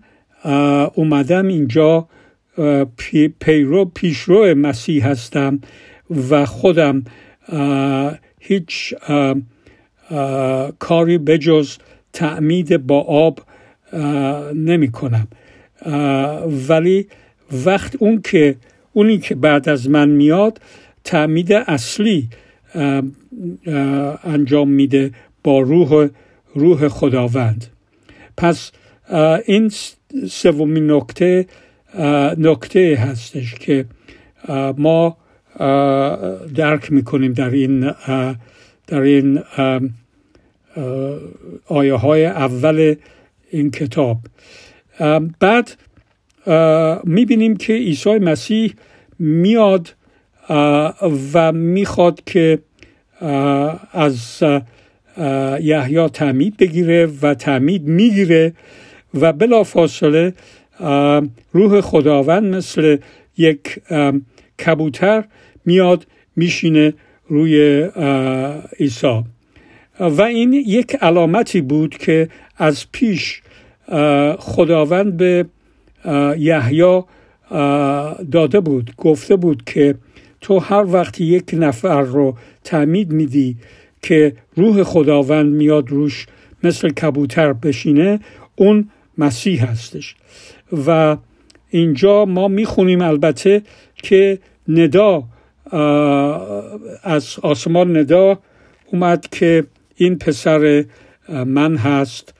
اومدم 0.94 1.46
اینجا 1.46 2.08
پیرو 3.40 3.84
پیشرو 3.84 4.54
مسیح 4.54 5.06
هستم 5.06 5.60
و 6.30 6.46
خودم 6.46 7.04
هیچ 8.40 8.94
کاری 10.78 11.18
بجز 11.18 11.76
تعمید 12.12 12.86
با 12.86 13.00
آب 13.00 13.40
نمی 14.54 14.90
کنم 14.90 15.28
ولی 16.68 17.06
وقت 17.66 17.96
اون 17.98 18.20
که 18.22 18.56
اونی 18.92 19.18
که 19.18 19.34
بعد 19.34 19.68
از 19.68 19.90
من 19.90 20.08
میاد 20.08 20.60
تعمید 21.04 21.52
اصلی 21.52 22.28
انجام 24.24 24.68
میده 24.68 25.10
با 25.44 25.60
روح 25.60 26.08
روح 26.54 26.88
خداوند. 26.88 27.66
پس 28.36 28.72
این 29.46 29.72
سومین 30.28 30.90
نکته 30.90 31.46
نکته 32.38 32.96
هستش 32.96 33.54
که 33.54 33.84
ما 34.76 35.16
درک 36.54 36.92
می‌کنیم 36.92 37.32
در 37.32 37.50
این 37.50 37.92
در 38.90 39.00
این 39.00 39.42
آیه 41.66 41.94
های 41.94 42.24
اول 42.24 42.94
این 43.50 43.70
کتاب. 43.70 44.18
بعد 45.40 45.70
می‌بینیم 47.04 47.56
که 47.56 47.72
عیسی 47.72 48.18
مسیح 48.18 48.74
میاد 49.18 49.94
و 51.34 51.52
می‌خواد 51.52 52.24
که 52.26 52.58
از 53.92 54.42
یحیی 55.60 56.08
تعمید 56.08 56.56
بگیره 56.56 57.08
و 57.22 57.34
تعمید 57.34 57.82
می‌گیره 57.82 58.52
و 59.14 59.32
بلا 59.32 59.62
فاصله 59.62 60.34
روح 61.52 61.80
خداوند 61.80 62.54
مثل 62.54 62.96
یک 63.36 63.80
کبوتر 64.66 65.24
میاد 65.64 66.06
میشینه 66.36 66.94
روی 67.30 67.88
عیسی. 68.80 69.22
و 70.00 70.22
این 70.22 70.52
یک 70.52 70.94
علامتی 70.94 71.60
بود 71.60 71.96
که 71.98 72.28
از 72.56 72.86
پیش 72.92 73.42
خداوند 74.38 75.16
به 75.16 75.46
یحیی 76.38 77.02
داده 78.32 78.60
بود 78.60 78.92
گفته 78.96 79.36
بود 79.36 79.64
که 79.64 79.94
تو 80.40 80.58
هر 80.58 80.84
وقت 80.92 81.20
یک 81.20 81.50
نفر 81.52 82.00
رو 82.00 82.36
تعمید 82.64 83.12
میدی 83.12 83.56
که 84.02 84.36
روح 84.56 84.82
خداوند 84.82 85.52
میاد 85.52 85.90
روش 85.90 86.26
مثل 86.64 86.88
کبوتر 86.88 87.52
بشینه 87.52 88.20
اون 88.56 88.90
مسیح 89.18 89.70
هستش. 89.70 90.14
و 90.86 91.16
اینجا 91.70 92.24
ما 92.24 92.48
می‌خونیم 92.48 93.02
البته 93.02 93.62
که 93.96 94.38
ندا 94.68 95.24
از 97.02 97.38
آسمان 97.42 97.96
ندا 97.96 98.38
اومد 98.86 99.26
که 99.30 99.64
این 99.96 100.18
پسر 100.18 100.84
من 101.28 101.76
هست 101.76 102.34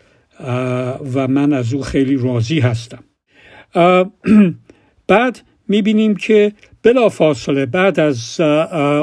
و 1.15 1.29
من 1.29 1.53
از 1.53 1.75
او 1.75 1.83
خیلی 1.83 2.17
راضی 2.17 2.61
هستم. 2.61 3.05
بعد 5.09 5.41
می‌بینیم 5.69 6.17
که 6.17 6.53
بلا 6.83 7.09
فاصله 7.09 7.67
بعد 7.67 8.01
از 8.01 8.41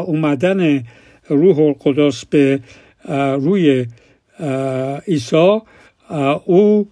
اومدن 0.07 0.83
روح 1.29 1.59
القدس 1.59 2.25
به 2.25 2.59
روی 3.39 3.85
عیسی 5.07 5.59
او 6.45 6.89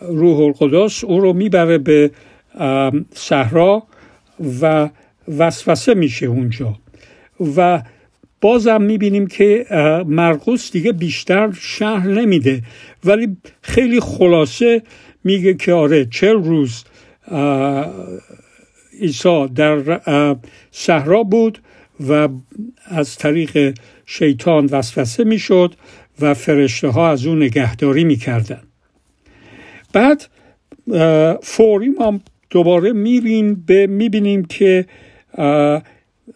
روح 0.00 0.40
القدس 0.40 1.04
او 1.04 1.20
رو 1.20 1.32
می‌بره 1.32 1.78
به 1.78 2.10
صحرا 3.14 3.82
و 4.62 4.88
وسوسه 5.38 5.94
میشه 5.94 6.26
اونجا. 6.26 6.78
و 7.56 7.82
بازم 8.40 8.82
می‌بینیم 8.82 9.26
که 9.26 9.66
مرقس 10.06 10.72
دیگه 10.72 10.92
بیشتر 10.92 11.52
شهر 11.60 12.08
نمیده. 12.08 12.62
ولی 13.04 13.36
خیلی 13.62 14.00
خلاصه 14.00 14.82
میگه 15.24 15.54
که 15.54 15.72
آره 15.72 16.04
چل 16.04 16.42
روز 16.42 16.84
عیسی 19.00 19.46
در 19.54 20.00
صحرا 20.70 21.22
بود 21.22 21.58
و 22.08 22.28
از 22.86 23.16
طریق 23.16 23.78
شیطان 24.06 24.66
وسوسه 24.66 25.24
می‌شد 25.24 25.74
و 26.20 26.34
فرشته 26.34 26.88
ها 26.88 27.10
از 27.10 27.26
اون 27.26 27.42
نگهداری 27.42 28.04
می‌کردن. 28.04 28.62
بعد 29.92 30.26
فوری 31.42 31.88
ما 31.88 32.20
دوباره 32.50 32.92
میریم 32.92 33.64
به 33.66 33.86
می‌بینیم 33.86 34.44
که 34.44 34.86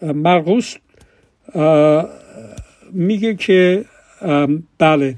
مرقس 0.02 0.76
میگه 2.92 3.34
که 3.34 3.84
بله 4.78 5.16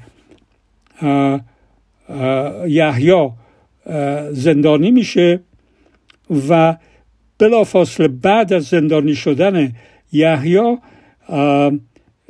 یحیی 2.69 3.31
زندانی 4.31 4.91
میشه 4.91 5.41
و 6.49 6.77
بلافاصله 7.39 8.09
بعد 8.09 8.53
از 8.53 8.65
زندانی 8.65 9.15
شدن 9.15 9.73
یحیی 10.13 10.77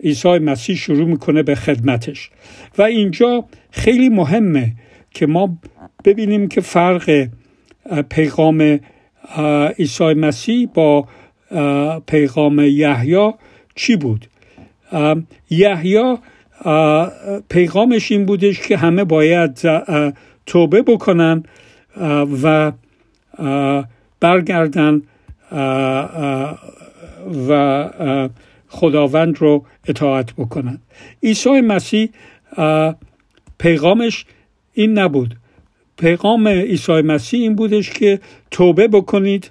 عیسی 0.05 0.39
مسیح 0.39 0.77
شروع 0.77 1.09
می‌کنه 1.09 1.43
به 1.43 1.55
خدمتش. 1.55 2.31
و 2.79 2.83
اینجا 2.83 3.45
خیلی 3.71 4.09
مهمه 4.09 4.73
که 5.11 5.27
ما 5.27 5.59
ببینیم 6.05 6.49
که 6.49 6.61
فرق 6.61 7.29
پیغام 8.09 8.81
عیسی 9.79 10.15
مسیح 10.15 10.69
با 10.75 11.09
پیغام 12.07 12.59
یحیی 12.59 13.33
چی 13.75 13.97
بود؟ 13.97 14.27
یحیی 15.51 16.17
پیغامش 17.49 18.13
این 18.13 18.27
بودش 18.27 18.61
که 18.61 18.77
همه 18.77 19.05
باید 19.05 19.59
توبه 20.47 20.83
بکنن 20.83 21.43
و 22.43 22.73
برگردن 24.21 25.03
و 27.49 27.91
خداوند 28.69 29.39
رو 29.39 29.65
اطاعت 29.89 30.33
بکنن. 30.33 30.79
عیسی 31.23 31.61
مسیح 31.61 32.09
پیغامش 33.59 34.27
این 34.73 34.99
نبود. 34.99 35.37
پیغام 35.97 36.49
عیسی 36.49 37.03
مسیح 37.03 37.41
این 37.41 37.55
بودش 37.55 37.91
که 37.91 38.21
توبه 38.51 38.89
بکنید 38.89 39.51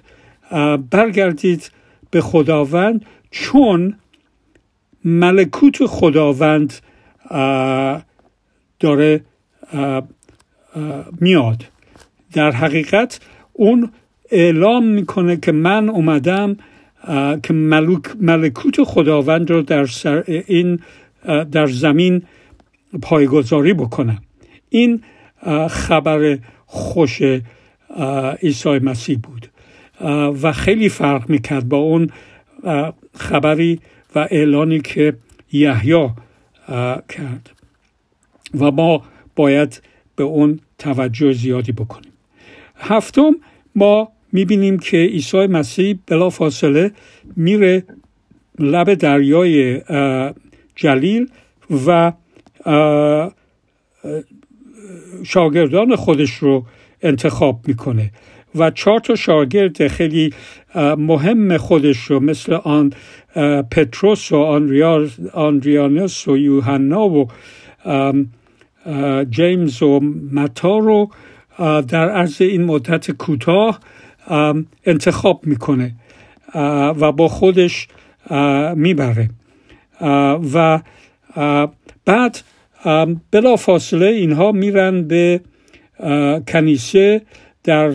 برگردید 0.90 1.70
به 2.14 2.20
خداوند 2.20 3.04
چون 3.30 3.94
ملکوت 5.04 5.86
خداوند 5.86 6.72
داره 8.80 9.20
میاد. 11.20 11.64
در 12.32 12.50
حقیقت 12.50 13.20
اون 13.52 13.90
اعلام 14.30 14.84
می‌کنه 14.84 15.36
که 15.36 15.52
من 15.52 15.88
اومدم 15.88 16.56
که 17.42 17.52
ملکوت 18.20 18.82
خداوند 18.84 19.50
رو 19.50 19.62
در 19.62 19.86
این 20.26 20.80
در 21.52 21.66
زمین 21.66 22.22
پایگذاری 23.02 23.74
بکنم. 23.74 24.22
این 24.68 25.02
خبر 25.70 26.38
خوش 26.66 27.22
عیسی 28.42 28.78
مسیح 28.78 29.18
بود. 29.18 29.50
و 30.42 30.52
خیلی 30.52 30.88
فرق 30.88 31.30
می‌کرد 31.30 31.68
با 31.68 31.76
اون 31.76 32.10
خبری 33.14 33.80
و 34.14 34.28
اعلانی 34.30 34.80
که 34.80 35.16
یحیی 35.52 36.08
کرد. 37.08 37.50
و 38.60 38.70
ما 38.70 39.02
باید 39.36 39.82
به 40.16 40.24
اون 40.24 40.60
توجه 40.78 41.32
زیادی 41.32 41.72
بکنیم. 41.72 42.12
هفتم 42.76 43.32
ما 43.74 44.08
می‌بینیم 44.32 44.78
که 44.78 44.96
عیسی 44.96 45.46
مسیح 45.46 45.98
بلا 46.06 46.30
فاصله 46.30 46.90
میره 47.36 47.84
لب 48.58 48.94
دریای 48.94 49.80
جلیل 50.76 51.28
و 51.86 52.12
شاگردان 55.24 55.96
خودش 55.96 56.30
رو 56.30 56.66
انتخاب 57.02 57.60
می‌کنه. 57.66 58.10
و 58.54 58.70
چهار 58.70 59.00
تا 59.00 59.14
شاگرد 59.14 59.88
خیلی 59.88 60.32
مهم 60.96 61.56
خودش 61.56 61.98
رو 61.98 62.20
مثل 62.20 62.52
آن 62.52 62.92
پتروس 63.70 64.32
و 64.32 64.36
آندریانوس 65.32 66.28
و 66.28 66.36
یوحنا 66.36 67.08
و 67.08 67.28
جیمز 69.30 69.82
و 69.82 70.00
متا 70.32 70.78
رو 70.78 71.10
در 71.88 72.10
عرض 72.10 72.42
این 72.42 72.64
مدت 72.64 73.10
کوتاه 73.10 73.80
انتخاب 74.84 75.40
می‌کنه 75.46 75.94
و 77.00 77.12
با 77.12 77.28
خودش 77.28 77.88
می‌بره 78.76 79.30
و 80.54 80.80
بعد 82.04 82.40
بلا 83.30 83.56
فاصله 83.56 84.06
اینها 84.06 84.52
میرن 84.52 85.02
به 85.02 85.40
کنیسه 86.48 87.22
در 87.64 87.88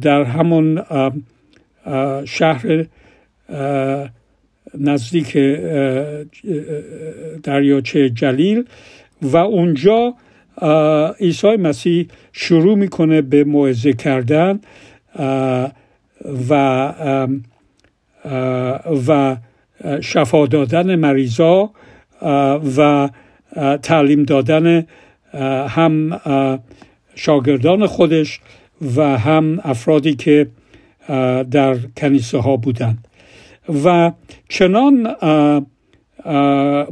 در 0.00 0.24
همون 0.24 0.82
شهر 2.24 2.86
نزدیک 4.78 5.36
دریاچه 7.42 8.10
جلیل 8.10 8.64
و 9.22 9.36
اونجا 9.36 10.14
عیسی 11.20 11.56
مسیح 11.56 12.08
شروع 12.32 12.74
می‌کنه 12.76 13.22
به 13.22 13.44
موعظه 13.44 13.92
کردن 13.92 14.60
و 16.50 16.92
و 19.08 19.36
شفا 20.00 20.46
دادن 20.46 20.94
مریضا 20.94 21.70
و 22.76 23.10
تعلیم 23.82 24.22
دادن 24.22 24.86
هم 25.68 26.20
شاگردان 27.14 27.86
خودش 27.86 28.40
و 28.96 29.18
هم 29.18 29.60
افرادی 29.64 30.14
که 30.14 30.46
در 31.50 31.76
کنیسه 31.96 32.38
ها 32.38 32.56
بودند. 32.56 33.08
و 33.84 34.12
چنان 34.48 35.16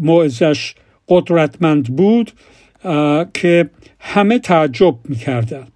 موعظش 0.01 0.75
قدرتمند 1.09 1.97
بود 1.97 2.33
که 3.35 3.71
همه 4.01 4.39
تعجب 4.39 4.95
می‌کردن 5.05 5.67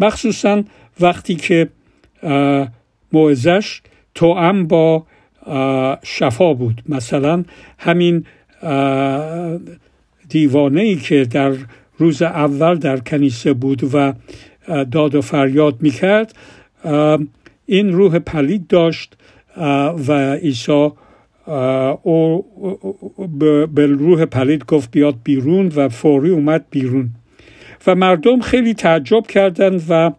مخصوصا 0.00 0.62
وقتی 1.00 1.34
که 1.34 1.68
موعظش 3.12 3.80
توأم 4.14 4.66
با 4.66 5.06
شفا 6.02 6.54
بود. 6.54 6.82
مثلا 6.88 7.44
همین 7.78 8.26
دیوانه 10.28 10.80
ای 10.80 10.96
که 10.96 11.24
در 11.24 11.52
روز 11.98 12.22
اول 12.22 12.74
در 12.74 12.96
کنیسه 12.96 13.52
بود 13.52 13.90
و 13.94 14.12
داد 14.84 15.14
و 15.14 15.20
فریاد 15.20 15.82
می‌کرد. 15.82 16.34
این 17.66 17.92
روح 17.92 18.18
پلید 18.18 18.66
داشت 18.66 19.16
و 20.08 20.34
عیسی 20.34 20.90
او 22.02 22.44
به 23.74 23.86
روح 23.86 24.24
پلید 24.24 24.64
گفت 24.64 24.90
بیاد 24.90 25.14
بیرون 25.24 25.72
و 25.76 25.88
فوری 25.88 26.30
اومد 26.30 26.64
بیرون. 26.70 27.10
و 27.86 27.94
مردم 27.94 28.40
خیلی 28.40 28.74
تعجب 28.74 29.26
کردند 29.26 29.82
و 29.88 30.12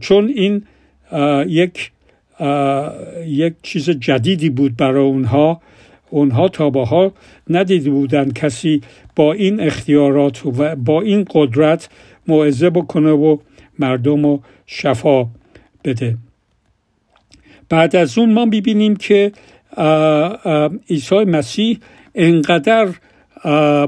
چون 0.00 0.28
این 0.28 0.62
یک 1.46 1.92
یک 3.26 3.54
چیز 3.62 3.90
جدیدی 3.90 4.50
بود 4.50 4.76
برای 4.76 5.04
اونها 5.04 5.60
اونها 6.12 6.48
تا 6.48 6.70
باها 6.70 7.12
ندیده 7.50 7.90
بودند 7.90 8.32
کسی 8.32 8.80
با 9.16 9.32
این 9.32 9.60
اختیارات 9.60 10.46
و 10.46 10.76
با 10.76 11.00
این 11.00 11.26
قدرت 11.30 11.88
موعظه 12.28 12.70
بکنه 12.70 13.10
و 13.10 13.36
مردم 13.78 14.26
رو 14.26 14.42
شفا 14.66 15.26
بده. 15.84 16.16
بعد 17.68 17.96
از 17.96 18.18
اون 18.18 18.32
ما 18.32 18.46
ببینیم 18.46 18.96
که 18.96 19.32
عیسی 20.90 21.24
مسیح 21.24 21.78
انقدر 22.14 22.88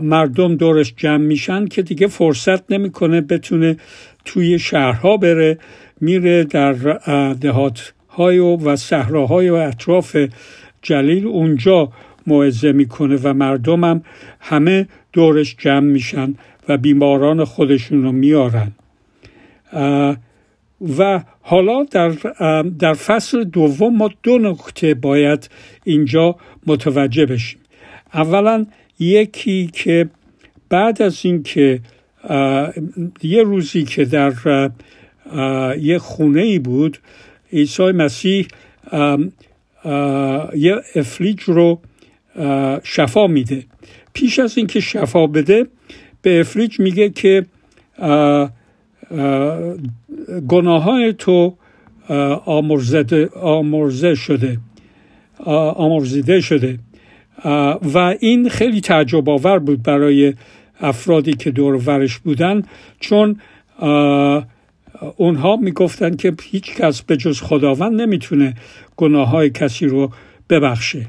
مردم 0.03 0.57
دورش 0.57 0.95
جمع 0.97 1.17
میشن 1.25 1.67
که 1.67 1.83
دیگه 1.83 2.07
فرصت 2.07 2.73
نمی‌کنه 2.73 3.21
بتونه 3.21 3.77
توی 4.25 4.59
شهرها 4.59 5.17
بره 5.17 5.59
میره 6.01 6.45
در 6.45 6.73
دهات 7.41 7.93
های 8.09 8.39
و 8.39 8.77
صحراهای 8.77 9.51
و 9.51 9.55
اطراف 9.55 10.17
جلیل. 10.83 11.27
اونجا 11.27 11.93
موعظه 12.27 12.73
می‌کنه 12.73 13.17
و 13.23 13.35
مردمم 13.35 14.03
همه 14.41 14.89
دورش 15.13 15.57
جمع 15.59 15.87
میشن 15.87 16.35
و 16.69 16.77
بیماران 16.77 17.45
خودشون 17.45 18.03
رو 18.03 18.13
میارن. 18.13 18.73
و 20.99 21.25
حالا 21.41 21.85
در, 21.85 22.09
در 22.79 22.95
فصل 22.95 23.45
دوم 23.45 23.97
ما 23.97 24.11
دو 24.23 24.39
نکته 24.39 24.95
باید 24.95 25.51
اینجا 25.85 26.37
متوجه 26.67 27.27
بشیم. 27.27 27.59
اولا 28.15 28.67
یکی 28.99 29.71
که 29.73 30.09
بعد 30.69 31.03
از 31.03 31.21
اینکه 31.23 31.81
یه 33.23 33.43
روزی 33.43 33.85
که 33.85 34.05
در 34.05 34.33
یه 35.81 35.99
خونه 35.99 36.41
ای 36.41 36.59
بود 36.59 36.99
عیسی 37.53 37.93
مسیح 37.93 38.47
یه 40.55 40.77
افلیج 40.95 41.41
رو 41.41 41.81
شفا 42.83 43.27
میده. 43.27 43.65
پیش 44.13 44.39
از 44.39 44.59
اینکه 44.59 44.81
شفا 44.81 45.27
بده 45.27 45.67
به 46.23 46.41
افلیج 46.41 46.81
میگه 46.81 47.11
که 47.11 47.47
گناه 50.49 50.83
های 50.83 51.15
تو 51.19 51.57
آمرزه 52.47 54.15
شده 54.15 54.59
آمرزیده 55.77 56.41
شده. 56.41 56.79
و 57.95 58.15
این 58.21 58.49
خیلی 58.49 58.81
تعجب 58.81 59.29
آور 59.29 59.59
بود 59.59 59.83
برای 59.83 60.35
افرادی 60.81 61.33
که 61.33 61.51
دور 61.51 61.75
ورش 61.75 62.19
بودن 62.19 62.63
چون 63.01 63.41
اونها 65.17 65.57
می‌گفتند 65.57 66.17
که 66.17 66.35
هیچ 66.43 66.75
کس 66.75 67.03
به 67.03 67.17
جز 67.17 67.41
خداوند 67.41 68.01
نمی‌تونه 68.01 68.55
گناه 68.97 69.29
های 69.29 69.51
کسی 69.51 69.87
رو 69.87 70.11
ببخشه. 70.51 71.07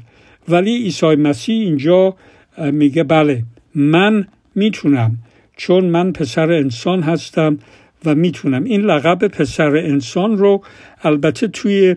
ولی 0.48 0.82
عیسی 0.82 1.06
مسیح 1.06 1.60
اینجا 1.60 2.16
میگه 2.58 3.04
بله 3.04 3.42
من 3.74 4.28
می‌تونم 4.54 5.18
چون 5.56 5.84
من 5.84 6.12
پسر 6.12 6.52
انسان 6.52 7.02
هستم 7.02 7.58
و 8.04 8.14
می‌تونم. 8.14 8.64
این 8.64 8.80
لقب 8.80 9.28
پسر 9.28 9.76
انسان 9.76 10.38
رو 10.38 10.64
البته 11.02 11.48
توی 11.48 11.96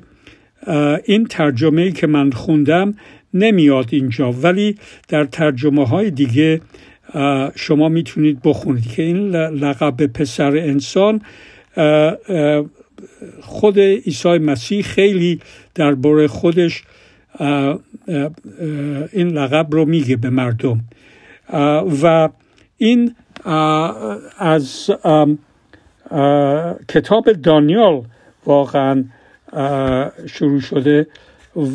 این 1.05 1.25
ترجمه 1.25 1.91
که 1.91 2.07
من 2.07 2.31
خوندم 2.31 2.93
نمیاد 3.33 3.87
اینجا. 3.91 4.31
ولی 4.31 4.75
در 5.07 5.25
ترجمه 5.25 5.87
های 5.87 6.11
دیگه 6.11 6.61
شما 7.55 7.89
می‌تونید 7.89 8.41
بخونید 8.43 8.87
که 8.87 9.03
این 9.03 9.35
لقب 9.35 10.05
پسر 10.05 10.57
انسان 10.57 11.21
خود 13.41 13.79
عیسی 13.79 14.37
مسیح 14.37 14.81
خیلی 14.81 15.39
درباره 15.75 16.27
خودش 16.27 16.83
این 19.11 19.27
لقب 19.27 19.67
رو 19.71 19.85
میگه 19.85 20.15
به 20.15 20.29
مردم. 20.29 20.79
و 22.03 22.29
این 22.77 23.15
از 24.37 24.91
کتاب 26.87 27.31
دانیال 27.31 28.03
واقعا 28.45 29.03
شروع 30.27 30.59
شده 30.59 31.07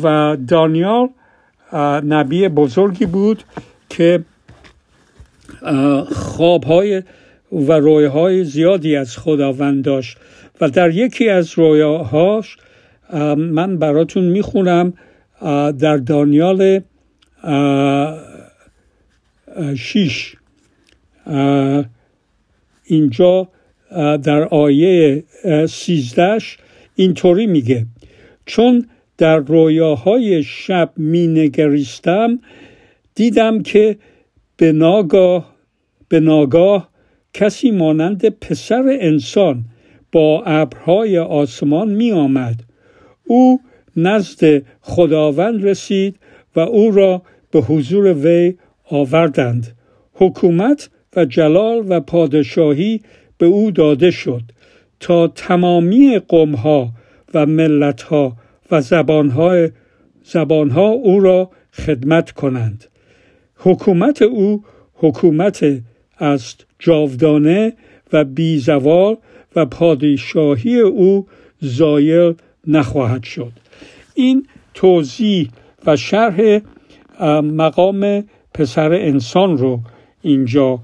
و 0.03 0.37
دانیال 0.47 1.09
نبی 2.03 2.47
بزرگی 2.47 3.05
بود 3.05 3.43
که 3.89 4.23
خوابهای 6.11 7.03
و 7.51 7.73
رویاهای 7.73 8.43
زیادی 8.43 8.95
از 8.95 9.17
خداوند 9.17 9.83
داشت. 9.83 10.17
و 10.61 10.69
در 10.69 10.89
یکی 10.89 11.29
از 11.29 11.51
رویاهاش 11.57 12.57
من 13.37 13.77
براتون 13.77 14.23
می‌خونم. 14.23 14.93
در 15.79 15.97
دانیال 15.97 16.79
شیش. 19.77 20.35
اینجا 22.85 23.47
در 24.23 24.43
آیه 24.43 25.23
سیزدهش 25.69 26.57
اینطوری 26.95 27.47
میگه. 27.47 27.85
چون 28.45 28.87
در 29.17 29.37
رویاهای 29.37 30.43
شب 30.43 30.91
می 30.97 31.27
نگریستم 31.27 32.39
دیدم 33.15 33.63
که 33.63 33.97
به 34.57 34.71
ناگاه 34.71 35.55
به 36.09 36.19
ناگاه 36.19 36.89
کسی 37.33 37.71
مانند 37.71 38.29
پسر 38.29 38.97
انسان 38.99 39.65
با 40.11 40.43
ابرهای 40.43 41.17
آسمان 41.17 41.89
می 41.89 42.11
آمد 42.11 42.63
او 43.23 43.59
نزد 43.95 44.61
خداوند 44.81 45.65
رسید 45.65 46.15
و 46.55 46.59
او 46.59 46.91
را 46.91 47.21
به 47.51 47.61
حضور 47.61 48.13
وی 48.13 48.55
آوردند. 48.89 49.75
حکومت 50.13 50.89
و 51.15 51.25
جلال 51.25 51.85
و 51.89 51.99
پادشاهی 51.99 53.01
به 53.37 53.45
او 53.45 53.71
داده 53.71 54.11
شد 54.11 54.41
تا 54.99 55.27
تمامی 55.27 56.19
قومها 56.27 56.89
و 57.33 57.45
ملتها 57.45 58.37
و 58.71 58.81
زبانها 58.81 59.67
زبانها 60.23 60.87
او 60.87 61.19
را 61.19 61.49
خدمت 61.73 62.31
کنند. 62.31 62.85
حکومت 63.55 64.21
او 64.21 64.63
حکومت 64.93 65.65
است 66.19 66.65
جاودانه 66.79 67.73
و 68.13 68.23
بیزوال 68.23 69.17
و 69.55 69.65
پادشاهی 69.65 70.79
او 70.79 71.27
زایل 71.61 72.33
نخواهد 72.67 73.23
شد. 73.23 73.51
این 74.15 74.47
توضیح 74.73 75.49
و 75.85 75.95
شرح 75.95 76.59
مقام 77.41 78.23
پسر 78.53 78.93
انسان 78.93 79.57
رو 79.57 79.79
اینجا 80.21 80.79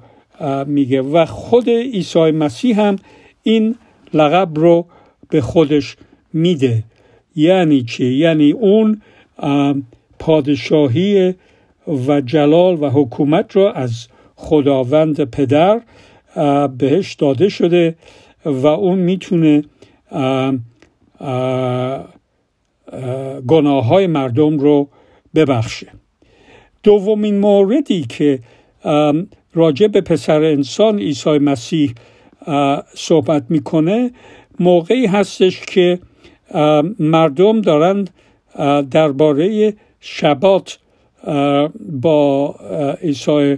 میگه 0.65 1.01
و 1.01 1.25
خود 1.25 1.69
عیسی 1.69 2.31
مسیح 2.31 2.81
هم 2.81 2.95
این 3.43 3.75
لقب 4.13 4.49
رو 4.55 4.85
به 5.29 5.41
خودش 5.41 5.95
میده 6.33 6.83
یعنی 7.35 7.83
چی؟ 7.83 8.05
یعنی 8.05 8.51
اون 8.51 9.01
پادشاهی 10.19 11.35
و 12.07 12.21
جلال 12.21 12.83
و 12.83 12.89
حکومت 12.89 13.55
را 13.55 13.73
از 13.73 14.07
خداوند 14.35 15.23
پدر 15.23 15.81
بهش 16.77 17.13
داده 17.13 17.49
شده 17.49 17.95
و 18.45 18.67
اون 18.67 18.99
می‌تونه 18.99 19.63
گناه 23.47 23.85
های 23.85 24.07
مردم 24.07 24.59
رو 24.59 24.89
ببخشه. 25.35 25.87
دومین 26.83 27.39
موردی 27.39 28.01
که 28.01 28.39
راجع 29.53 29.87
به 29.87 30.01
پسر 30.01 30.43
انسان 30.43 30.99
عیسی 30.99 31.37
مسیح 31.37 31.93
صحبت 32.93 33.43
می‌کنه 33.49 34.11
موقعی 34.59 35.05
هستش 35.05 35.59
که 35.59 35.99
مردم 36.99 37.61
دارند 37.61 38.09
درباره 38.91 39.73
شبات 39.99 40.79
با 42.01 42.55
عیسی 43.01 43.57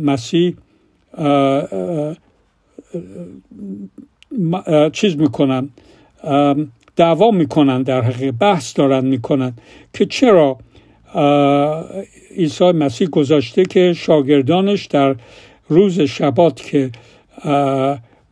مسیح 0.00 0.54
چیز 4.92 5.16
می‌کنن. 5.16 5.68
دعوا 6.96 7.30
می‌کنن 7.30 7.82
در 7.82 8.00
حقیقت 8.00 8.34
بحث 8.34 8.76
دارن 8.76 9.04
می‌کنن 9.06 9.52
که 9.92 10.06
چرا 10.06 10.58
عیسی 12.36 12.72
مسیح 12.72 13.08
گذاشته 13.08 13.64
که 13.64 13.92
شاگردانش 13.92 14.86
در 14.86 15.16
روز 15.68 16.00
شبات 16.00 16.62
که 16.62 16.90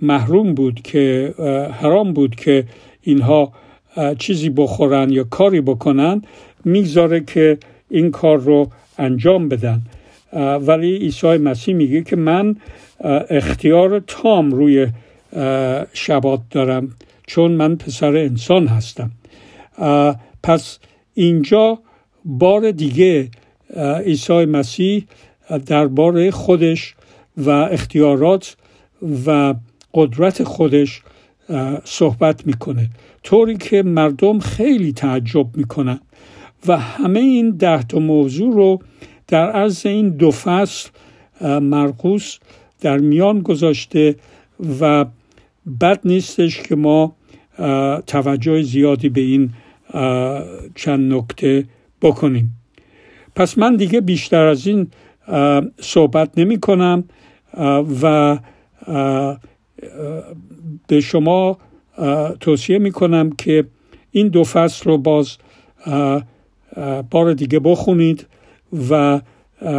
محروم 0.01 0.55
بود 0.55 0.83
که 0.83 1.35
حرام 1.81 2.13
بود 2.13 2.35
که 2.35 2.65
اینها 3.03 3.53
چیزی 4.19 4.51
بخورن 4.51 5.11
یا 5.11 5.25
کاری 5.25 5.61
بکنن 5.61 6.23
می‌گذاره 6.65 7.21
که 7.21 7.59
این 7.91 8.11
کار 8.11 8.39
رو 8.39 8.71
انجام 8.99 9.49
بدن. 9.49 9.83
ولی 10.61 10.97
عیسی 10.97 11.37
مسیح 11.37 11.75
میگه 11.75 12.03
که 12.03 12.17
من 12.17 12.57
اختیار 13.31 14.03
تام 14.07 14.51
روی 14.51 14.87
شبات 15.93 16.41
دارم. 16.51 16.95
چون 17.33 17.53
من 17.53 17.77
پسر 17.77 18.17
انسان 18.17 18.67
هستم. 18.67 19.11
پس 20.43 20.79
اینجا 21.15 21.79
بار 22.25 22.71
دیگه 22.71 23.31
عیسی 24.05 24.45
مسیح 24.45 25.07
درباره 25.67 26.31
خودش 26.31 26.95
و 27.37 27.51
اختیارات 27.51 28.57
و 29.27 29.55
قدرت 29.95 30.43
خودش 30.43 31.03
صحبت 31.85 32.47
می‌کنه. 32.47 32.91
طوری 33.23 33.57
که 33.57 33.83
مردم 33.83 34.39
خیلی 34.39 34.93
تعجب 34.93 35.57
می‌کنن 35.57 36.01
و 36.67 36.77
همه 36.77 37.21
این 37.21 37.51
ده 37.51 37.83
تا 37.83 37.99
موضوع 37.99 38.55
رو 38.55 38.81
در 39.29 39.51
عرض 39.51 39.87
این 39.87 40.09
دو 40.09 40.31
فصل 40.31 40.91
مرقوس 41.61 42.39
در 42.81 42.99
میان 42.99 43.41
گذاشته 43.41 44.17
و 44.81 45.05
بد 45.81 46.01
نیستش 46.05 46.63
که 46.63 46.77
ما 46.77 47.17
توجه 48.07 48.63
زیادی 48.63 49.09
به 49.09 49.21
این 49.21 49.51
چند 50.75 51.13
نکته 51.13 51.65
بکنیم. 52.03 52.59
پس 53.35 53.59
من 53.59 53.77
دیگه 53.77 54.01
بیشتر 54.01 54.47
از 54.47 54.67
این 54.67 54.91
صحبت 55.81 56.31
نمی 56.37 56.61
کنم 56.61 57.05
و 58.03 58.39
به 60.87 61.01
شما 61.01 61.59
توصیه 62.41 62.79
می 62.79 62.91
کنم 62.91 63.31
که 63.31 63.65
این 64.11 64.29
دو 64.29 64.45
فصل 64.45 64.91
رو 64.91 64.99
باز 64.99 65.37
بار 67.11 67.33
دیگه 67.33 67.59
بخونید 67.59 68.27
و 68.91 69.21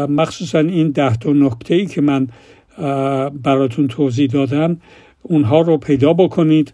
مخصوصا 0.07 0.59
این 0.59 0.91
ده 0.91 1.15
تا 1.15 1.33
نکته 1.33 1.75
ای 1.75 1.85
که 1.85 2.01
من 2.01 2.27
براتون 3.43 3.87
توضیح 3.87 4.27
دادم 4.27 4.77
اونها 5.21 5.61
رو 5.61 5.77
پیدا 5.77 6.13
بکنید. 6.13 6.73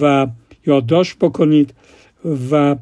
و 0.00 0.26
یادداشت 0.66 1.18
بکنید 1.18 1.74
و 2.50 2.76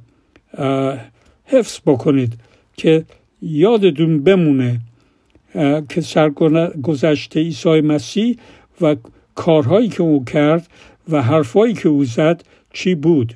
حفظ 1.44 1.80
بکنید 1.86 2.34
که 2.76 3.04
یادتون 3.42 4.24
بمونه 4.24 4.80
که 5.88 6.00
سرگذشت 6.00 7.36
عیسی 7.36 7.80
مسیح 7.80 8.36
و 8.80 8.96
کارهایی 9.34 9.88
که 9.88 10.02
او 10.02 10.24
کرد 10.24 10.68
و 11.08 11.22
حرفهایی 11.22 11.74
که 11.74 11.88
او 11.88 12.04
زد 12.04 12.42
چی 12.72 12.94
بود. 12.94 13.34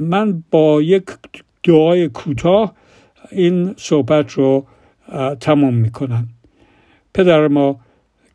من 0.00 0.42
با 0.50 0.82
یک 0.82 1.04
دعای 1.64 2.08
کوتاه 2.08 2.74
این 3.30 3.74
صحبت 3.76 4.32
رو 4.32 4.66
تمام 5.40 5.74
می‌کنم. 5.74 6.28
پدر 7.14 7.48
ما 7.48 7.80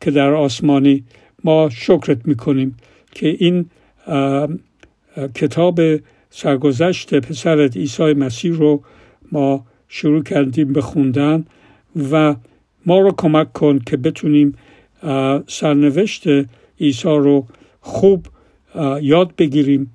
که 0.00 0.10
در 0.10 0.32
آسمانی 0.32 1.04
ما 1.44 1.70
شکرت 1.70 2.26
می‌کنیم. 2.26 2.76
که 3.14 3.36
این 3.38 3.66
کتاب 5.34 5.80
سرگذشت 6.30 7.14
پسرت 7.14 7.76
عیسی 7.76 8.12
مسیح 8.14 8.52
رو 8.52 8.82
ما 9.32 9.66
شروع 9.88 10.22
کردیم 10.22 10.72
به 10.72 10.80
خوندن 10.80 11.44
و 12.10 12.34
ما 12.86 12.98
رو 12.98 13.12
کمک 13.12 13.52
کن 13.52 13.78
که 13.78 13.96
بتونیم 13.96 14.54
سرنوشت 15.46 16.24
عیسی 16.80 17.08
رو 17.08 17.46
خوب 17.80 18.26
یاد 19.02 19.36
بگیریم 19.36 19.90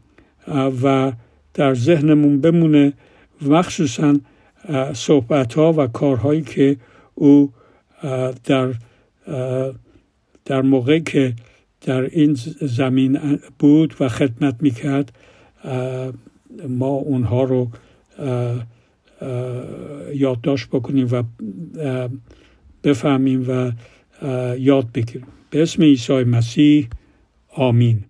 و 0.84 1.12
در 1.54 1.74
ذهنمون 1.74 2.42
بمونه 2.42 2.94
مخصوصا 3.42 4.16
صحبت 4.94 5.54
ها 5.54 5.74
و 5.74 5.88
کارهایی 5.88 6.42
که 6.42 6.78
او 7.16 7.52
در 8.44 8.74
در 10.46 10.62
موقع 10.62 11.00
که 11.00 11.34
در 11.82 12.02
این 12.02 12.34
زمین 12.62 13.40
بود 13.60 13.96
و 14.00 14.10
خدمت 14.10 14.56
می‌کرد 14.60 15.18
ما 16.70 16.88
اونها 16.88 17.44
رو 17.44 17.70
یادداشت 20.14 20.68
بکنیم 20.68 21.08
و 21.12 21.24
بفهمیم 22.84 23.46
و 23.50 23.72
یاد 24.58 24.92
بگیریم. 24.92 25.28
به 25.50 25.62
اسم 25.62 25.84
عیسی 25.84 26.24
مسیح 26.24 26.88
آمین. 27.56 28.04